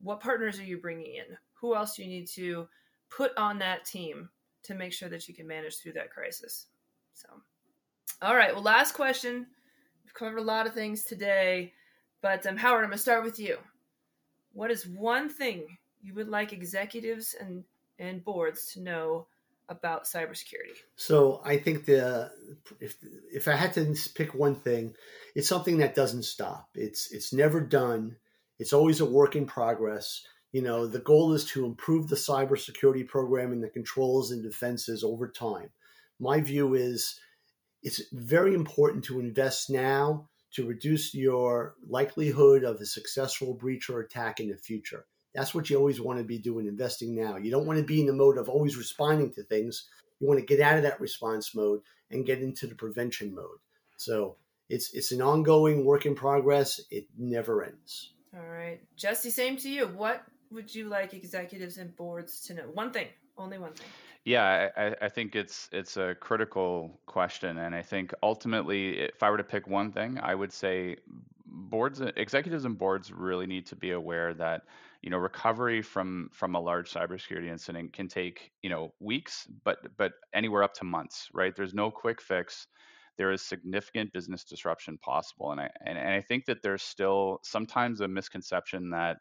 what 0.00 0.20
partners 0.20 0.58
are 0.58 0.64
you 0.64 0.78
bringing 0.78 1.14
in. 1.14 1.36
Who 1.60 1.74
else 1.74 1.96
do 1.96 2.02
you 2.02 2.08
need 2.08 2.28
to 2.28 2.68
put 3.10 3.36
on 3.36 3.58
that 3.60 3.84
team 3.84 4.28
to 4.64 4.74
make 4.74 4.92
sure 4.92 5.08
that 5.08 5.28
you 5.28 5.34
can 5.34 5.46
manage 5.46 5.78
through 5.78 5.92
that 5.92 6.10
crisis. 6.10 6.66
So, 7.14 7.28
all 8.22 8.34
right. 8.34 8.52
Well, 8.52 8.62
last 8.62 8.92
question. 8.92 9.46
We've 10.04 10.14
covered 10.14 10.38
a 10.38 10.42
lot 10.42 10.66
of 10.66 10.74
things 10.74 11.04
today, 11.04 11.72
but 12.22 12.46
um, 12.46 12.56
Howard, 12.56 12.84
I'm 12.84 12.90
going 12.90 12.96
to 12.96 13.02
start 13.02 13.24
with 13.24 13.38
you. 13.38 13.58
What 14.52 14.70
is 14.70 14.86
one 14.86 15.28
thing 15.28 15.78
you 16.04 16.14
would 16.14 16.28
like 16.28 16.52
executives 16.52 17.34
and 17.38 17.64
and 17.98 18.24
boards 18.24 18.72
to 18.72 18.80
know 18.80 19.26
about 19.68 20.04
cybersecurity? 20.04 20.76
So 20.96 21.40
I 21.44 21.56
think 21.56 21.86
the 21.86 22.30
if 22.80 22.96
if 23.32 23.48
I 23.48 23.56
had 23.56 23.72
to 23.74 23.96
pick 24.14 24.34
one 24.34 24.54
thing, 24.54 24.94
it's 25.34 25.48
something 25.48 25.78
that 25.78 25.94
doesn't 25.94 26.24
stop. 26.24 26.68
It's 26.74 27.10
it's 27.12 27.32
never 27.32 27.60
done. 27.60 28.16
It's 28.58 28.72
always 28.72 29.00
a 29.00 29.06
work 29.06 29.34
in 29.34 29.46
progress. 29.46 30.22
You 30.52 30.62
know, 30.62 30.86
the 30.86 31.00
goal 31.00 31.32
is 31.32 31.44
to 31.46 31.64
improve 31.64 32.08
the 32.08 32.16
cybersecurity 32.16 33.08
program 33.08 33.50
and 33.50 33.62
the 33.62 33.68
controls 33.68 34.30
and 34.30 34.42
defenses 34.42 35.02
over 35.02 35.28
time. 35.28 35.70
My 36.20 36.40
view 36.40 36.74
is 36.74 37.18
it's 37.82 38.02
very 38.12 38.54
important 38.54 39.04
to 39.04 39.20
invest 39.20 39.70
now 39.70 40.28
to 40.52 40.66
reduce 40.66 41.12
your 41.14 41.74
likelihood 41.88 42.62
of 42.62 42.76
a 42.76 42.86
successful 42.86 43.54
breach 43.54 43.90
or 43.90 44.00
attack 44.00 44.38
in 44.38 44.48
the 44.48 44.56
future. 44.56 45.06
That's 45.34 45.54
what 45.54 45.68
you 45.68 45.76
always 45.76 46.00
want 46.00 46.18
to 46.18 46.24
be 46.24 46.38
doing, 46.38 46.66
investing 46.66 47.14
now. 47.14 47.36
You 47.36 47.50
don't 47.50 47.66
want 47.66 47.78
to 47.78 47.84
be 47.84 48.00
in 48.00 48.06
the 48.06 48.12
mode 48.12 48.38
of 48.38 48.48
always 48.48 48.76
responding 48.76 49.32
to 49.34 49.42
things. 49.42 49.88
You 50.20 50.28
want 50.28 50.40
to 50.40 50.46
get 50.46 50.60
out 50.60 50.76
of 50.76 50.82
that 50.84 51.00
response 51.00 51.54
mode 51.54 51.80
and 52.10 52.26
get 52.26 52.40
into 52.40 52.66
the 52.66 52.74
prevention 52.74 53.34
mode. 53.34 53.58
So 53.96 54.36
it's 54.68 54.94
it's 54.94 55.12
an 55.12 55.22
ongoing 55.22 55.84
work 55.84 56.06
in 56.06 56.14
progress. 56.14 56.80
It 56.90 57.06
never 57.18 57.64
ends. 57.64 58.12
All 58.34 58.46
right, 58.46 58.80
Jesse. 58.96 59.30
Same 59.30 59.56
to 59.58 59.68
you. 59.68 59.86
What 59.88 60.22
would 60.50 60.74
you 60.74 60.88
like 60.88 61.14
executives 61.14 61.78
and 61.78 61.94
boards 61.96 62.40
to 62.46 62.54
know? 62.54 62.62
One 62.72 62.92
thing, 62.92 63.08
only 63.36 63.58
one 63.58 63.72
thing. 63.72 63.86
Yeah, 64.24 64.70
I, 64.76 64.94
I 65.02 65.08
think 65.08 65.36
it's 65.36 65.68
it's 65.72 65.96
a 65.96 66.14
critical 66.14 66.98
question, 67.06 67.58
and 67.58 67.74
I 67.74 67.82
think 67.82 68.14
ultimately, 68.22 69.00
if 69.00 69.22
I 69.22 69.30
were 69.30 69.36
to 69.36 69.44
pick 69.44 69.66
one 69.66 69.92
thing, 69.92 70.18
I 70.22 70.34
would 70.34 70.52
say 70.52 70.96
boards, 71.46 72.00
executives, 72.00 72.64
and 72.64 72.78
boards 72.78 73.12
really 73.12 73.46
need 73.46 73.66
to 73.66 73.76
be 73.76 73.90
aware 73.90 74.32
that 74.34 74.62
you 75.04 75.10
know 75.10 75.18
recovery 75.18 75.82
from 75.82 76.30
from 76.32 76.54
a 76.56 76.60
large 76.60 76.90
cybersecurity 76.92 77.50
incident 77.50 77.92
can 77.92 78.08
take 78.08 78.52
you 78.62 78.70
know 78.70 78.94
weeks 79.00 79.46
but 79.64 79.78
but 79.98 80.12
anywhere 80.34 80.62
up 80.64 80.74
to 80.74 80.84
months 80.84 81.28
right? 81.34 81.54
There's 81.56 81.74
no 81.74 81.90
quick 81.90 82.22
fix. 82.22 82.66
There 83.18 83.30
is 83.32 83.42
significant 83.42 84.12
business 84.12 84.44
disruption 84.44 84.98
possible 84.98 85.52
and 85.52 85.60
i 85.60 85.70
and, 85.86 85.98
and 85.98 86.08
i 86.08 86.20
think 86.20 86.46
that 86.46 86.62
there's 86.62 86.82
still 86.82 87.38
sometimes 87.44 88.00
a 88.00 88.08
misconception 88.08 88.90
that 88.90 89.18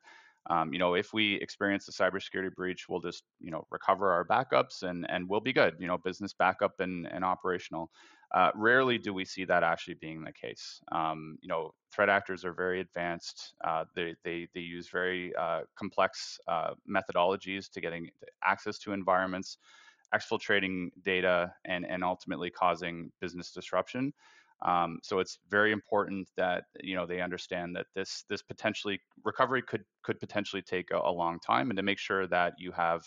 um, 0.49 0.73
you 0.73 0.79
know 0.79 0.95
if 0.95 1.13
we 1.13 1.35
experience 1.35 1.87
a 1.87 1.91
cybersecurity 1.91 2.53
breach 2.55 2.87
we'll 2.89 2.99
just 3.01 3.23
you 3.39 3.51
know 3.51 3.65
recover 3.71 4.11
our 4.11 4.25
backups 4.25 4.83
and 4.83 5.05
and 5.09 5.29
we'll 5.29 5.41
be 5.41 5.53
good 5.53 5.75
you 5.79 5.87
know 5.87 5.97
business 5.97 6.33
backup 6.33 6.79
and, 6.79 7.07
and 7.07 7.23
operational 7.23 7.91
uh, 8.33 8.51
rarely 8.55 8.97
do 8.97 9.13
we 9.13 9.25
see 9.25 9.45
that 9.45 9.63
actually 9.63 9.93
being 9.93 10.23
the 10.23 10.31
case. 10.31 10.81
Um, 10.91 11.37
you 11.41 11.47
know, 11.47 11.73
threat 11.91 12.09
actors 12.09 12.43
are 12.43 12.53
very 12.53 12.79
advanced. 12.79 13.53
Uh, 13.63 13.85
they, 13.95 14.15
they, 14.23 14.47
they 14.53 14.59
use 14.61 14.89
very 14.89 15.35
uh, 15.35 15.61
complex 15.75 16.39
uh, 16.47 16.73
methodologies 16.89 17.69
to 17.71 17.81
getting 17.81 18.09
access 18.43 18.79
to 18.79 18.91
environments, 18.91 19.57
exfiltrating 20.15 20.89
data, 21.03 21.53
and, 21.65 21.85
and 21.85 22.03
ultimately 22.03 22.49
causing 22.49 23.11
business 23.21 23.51
disruption. 23.51 24.13
Um, 24.63 24.99
so 25.03 25.19
it's 25.19 25.39
very 25.49 25.71
important 25.71 26.29
that 26.37 26.63
you 26.81 26.95
know 26.95 27.05
they 27.05 27.19
understand 27.19 27.75
that 27.75 27.87
this 27.95 28.23
this 28.29 28.41
potentially 28.41 29.01
recovery 29.25 29.61
could 29.61 29.83
could 30.03 30.19
potentially 30.21 30.61
take 30.61 30.91
a, 30.91 30.97
a 30.97 31.11
long 31.11 31.39
time, 31.39 31.69
and 31.69 31.75
to 31.75 31.83
make 31.83 31.99
sure 31.99 32.27
that 32.27 32.53
you 32.57 32.71
have 32.71 33.05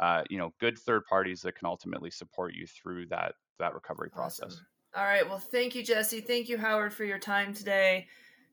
uh, 0.00 0.24
you 0.28 0.38
know 0.38 0.52
good 0.58 0.76
third 0.76 1.04
parties 1.08 1.42
that 1.42 1.54
can 1.54 1.66
ultimately 1.66 2.10
support 2.10 2.54
you 2.54 2.66
through 2.66 3.06
that 3.06 3.34
that 3.60 3.74
recovery 3.74 4.10
process. 4.10 4.52
Awesome. 4.52 4.66
All 4.96 5.04
right. 5.04 5.28
Well, 5.28 5.38
thank 5.38 5.74
you, 5.74 5.84
Jesse. 5.84 6.20
Thank 6.20 6.48
you, 6.48 6.58
Howard, 6.58 6.92
for 6.92 7.04
your 7.04 7.18
time 7.18 7.54
today. 7.54 8.06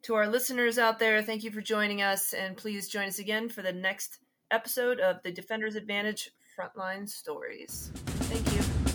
To 0.03 0.13
our 0.13 0.27
listeners 0.27 0.77
out 0.77 0.99
there, 0.99 1.21
thank 1.23 1.43
you 1.43 1.51
for 1.51 1.61
joining 1.61 2.01
us, 2.01 2.33
and 2.33 2.55
please 2.55 2.87
join 2.87 3.07
us 3.07 3.19
again 3.19 3.49
for 3.49 3.63
the 3.63 3.73
next 3.73 4.19
episode 4.51 4.99
of 4.99 5.21
the 5.23 5.31
Defender's 5.31 5.75
Advantage 5.75 6.31
Frontline 6.55 7.09
Stories. 7.09 7.91
Thank 7.95 8.53
you. 8.53 8.86